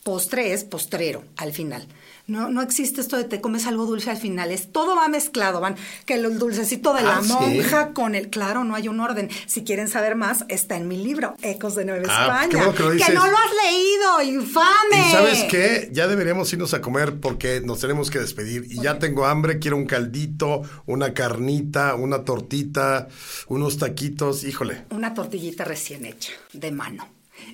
Postre 0.04 0.54
es 0.54 0.64
postrero, 0.64 1.24
al 1.38 1.54
final. 1.54 1.88
No, 2.28 2.50
no 2.50 2.62
existe 2.62 3.02
esto 3.02 3.18
de 3.18 3.24
te 3.26 3.42
comes 3.42 3.68
algo 3.68 3.86
dulce 3.86 4.10
al 4.10 4.18
final. 4.18 4.52
Es 4.52 4.72
todo 4.72 4.96
va 4.96 5.08
mezclado, 5.10 5.60
van 5.60 5.76
que 6.06 6.14
el 6.16 6.40
dulcecito 6.40 6.94
de 6.94 7.02
la 7.04 7.18
Ah, 7.18 7.22
¿sí? 7.24 7.30
monja 7.34 7.94
con 7.94 8.16
el. 8.16 8.30
Claro, 8.30 8.64
no 8.64 8.74
hay 8.76 8.88
un 8.88 9.00
orden. 9.00 9.30
Si 9.48 9.64
quieren 9.64 9.88
saber 9.90 10.16
más, 10.16 10.46
está 10.48 10.78
en 10.78 10.88
mi 10.88 10.98
libro, 10.98 11.36
Ecos 11.42 11.76
de 11.76 11.86
Nueva 11.86 12.06
Ah, 12.10 12.46
España. 12.46 12.64
bueno 12.66 12.74
que 12.76 12.84
lo 12.84 12.92
dices. 12.92 13.14
no 13.14 13.28
lo 13.28 13.36
has 13.38 13.52
leído, 13.66 14.40
infame. 14.40 15.08
¿Y 15.08 15.12
sabes 15.12 15.44
qué? 15.50 15.90
Ya 15.92 16.08
deberíamos 16.08 16.52
irnos 16.54 16.74
a 16.74 16.82
comer 16.82 17.20
porque 17.20 17.62
nos 17.62 17.80
tenemos 17.80 18.10
que 18.10 18.20
despedir. 18.20 18.66
Y 18.70 18.82
ya 18.82 18.98
tengo 18.98 19.26
hambre, 19.26 19.60
quiero 19.60 19.78
un 19.78 19.86
caldito, 19.86 20.62
una 20.86 21.14
carnita, 21.14 21.96
una 21.96 22.24
tortita, 22.24 23.08
unos 23.48 23.78
taquitos. 23.78 24.44
Híjole. 24.46 24.86
Una 24.92 25.14
tortillita 25.14 25.64
recién 25.66 26.06
hecha, 26.06 26.32
de 26.54 26.72
mano. 26.72 27.08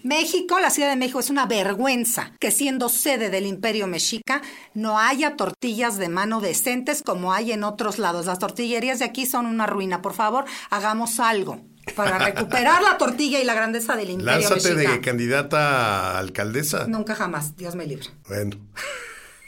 México, 0.03 0.59
la 0.59 0.69
Ciudad 0.69 0.89
de 0.89 0.95
México, 0.95 1.19
es 1.19 1.29
una 1.29 1.45
vergüenza 1.45 2.31
que 2.39 2.51
siendo 2.51 2.89
sede 2.89 3.29
del 3.29 3.45
Imperio 3.45 3.87
Mexica 3.87 4.41
no 4.73 4.99
haya 4.99 5.35
tortillas 5.35 5.97
de 5.97 6.09
mano 6.09 6.41
decentes 6.41 7.03
como 7.03 7.33
hay 7.33 7.51
en 7.51 7.63
otros 7.63 7.99
lados. 7.99 8.25
Las 8.25 8.39
tortillerías 8.39 8.99
de 8.99 9.05
aquí 9.05 9.25
son 9.25 9.45
una 9.45 9.65
ruina. 9.65 10.01
Por 10.01 10.13
favor, 10.13 10.45
hagamos 10.69 11.19
algo 11.19 11.61
para 11.95 12.17
recuperar 12.25 12.81
la 12.83 12.97
tortilla 12.97 13.39
y 13.39 13.43
la 13.45 13.53
grandeza 13.53 13.95
del 13.95 14.11
Imperio 14.11 14.49
Lánzate 14.49 14.73
Mexica. 14.73 14.91
de 14.91 15.01
candidata 15.01 16.11
a 16.11 16.19
alcaldesa. 16.19 16.87
Nunca 16.87 17.15
jamás, 17.15 17.55
Dios 17.55 17.75
me 17.75 17.85
libre. 17.85 18.07
Bueno. 18.27 18.57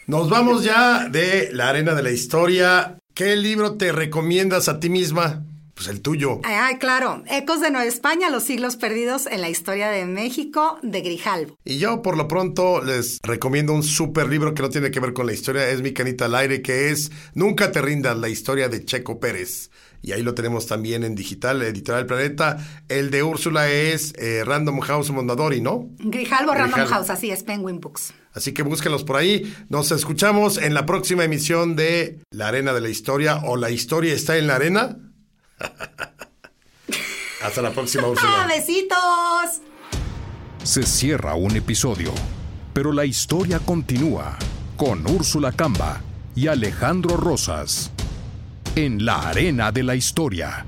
Nos 0.08 0.28
vamos 0.28 0.64
ya 0.64 1.08
de 1.08 1.50
la 1.54 1.70
arena 1.70 1.94
de 1.94 2.02
la 2.02 2.10
historia. 2.10 2.98
¿Qué 3.14 3.36
libro 3.36 3.76
te 3.76 3.92
recomiendas 3.92 4.68
a 4.68 4.80
ti 4.80 4.90
misma? 4.90 5.44
Pues 5.80 5.88
el 5.88 6.02
tuyo. 6.02 6.42
Ay, 6.44 6.76
claro, 6.76 7.24
Ecos 7.30 7.62
de 7.62 7.72
Nueva 7.72 7.86
España, 7.86 8.30
los 8.30 8.44
siglos 8.44 8.76
perdidos 8.76 9.28
en 9.28 9.40
la 9.40 9.48
historia 9.48 9.88
de 9.88 10.04
México, 10.04 10.78
de 10.84 11.00
Grijalvo. 11.00 11.58
Y 11.64 11.78
yo 11.78 12.02
por 12.02 12.18
lo 12.18 12.28
pronto 12.28 12.84
les 12.84 13.18
recomiendo 13.24 13.72
un 13.72 13.84
super 13.84 14.28
libro 14.28 14.54
que 14.54 14.62
no 14.62 14.68
tiene 14.68 14.92
que 14.92 15.00
ver 15.00 15.14
con 15.14 15.26
la 15.26 15.32
historia, 15.32 15.70
es 15.70 15.82
Mi 15.82 15.94
Canita 15.94 16.26
al 16.26 16.36
Aire, 16.36 16.62
que 16.62 16.90
es 16.90 17.14
Nunca 17.34 17.72
te 17.72 17.82
rindas, 17.82 18.18
la 18.18 18.28
historia 18.28 18.68
de 18.68 18.84
Checo 18.84 19.22
Pérez. 19.22 19.72
Y 20.02 20.12
ahí 20.12 20.22
lo 20.22 20.34
tenemos 20.34 20.68
también 20.68 21.06
en 21.06 21.16
digital, 21.16 21.62
Editorial 21.62 22.06
Planeta. 22.06 22.58
El 22.90 23.10
de 23.10 23.24
Úrsula 23.24 23.70
es 23.70 24.14
eh, 24.18 24.44
Random 24.46 24.82
House 24.82 25.12
Mondadori, 25.12 25.62
¿no? 25.62 25.88
Grijalvo 26.00 26.52
Random 26.52 26.72
Grijalvo. 26.72 26.94
House, 26.94 27.10
así 27.10 27.32
es, 27.32 27.44
Penguin 27.44 27.80
Books. 27.80 28.14
Así 28.34 28.54
que 28.54 28.64
búsquenlos 28.64 29.06
por 29.06 29.16
ahí. 29.16 29.54
Nos 29.70 29.94
escuchamos 29.94 30.58
en 30.58 30.74
la 30.74 30.86
próxima 30.86 31.24
emisión 31.24 31.78
de 31.78 32.20
La 32.32 32.50
Arena 32.50 32.74
de 32.74 32.82
la 32.82 32.90
Historia 32.90 33.38
o 33.46 33.56
La 33.56 33.72
Historia 33.72 34.14
está 34.14 34.38
en 34.38 34.48
la 34.48 34.56
Arena. 34.56 34.98
Hasta 37.44 37.62
la 37.62 37.72
próxima, 37.72 38.04
¡Ah, 38.04 38.08
Úrsula. 38.12 38.48
besitos! 38.48 39.62
Se 40.64 40.84
cierra 40.84 41.36
un 41.36 41.56
episodio, 41.56 42.14
pero 42.74 42.92
la 42.92 43.06
historia 43.06 43.60
continúa 43.60 44.38
con 44.78 45.06
Úrsula 45.08 45.52
Camba 45.52 46.02
y 46.36 46.48
Alejandro 46.48 47.18
Rosas 47.18 47.92
en 48.76 49.04
la 49.06 49.30
arena 49.30 49.72
de 49.72 49.84
la 49.84 49.96
historia. 49.96 50.66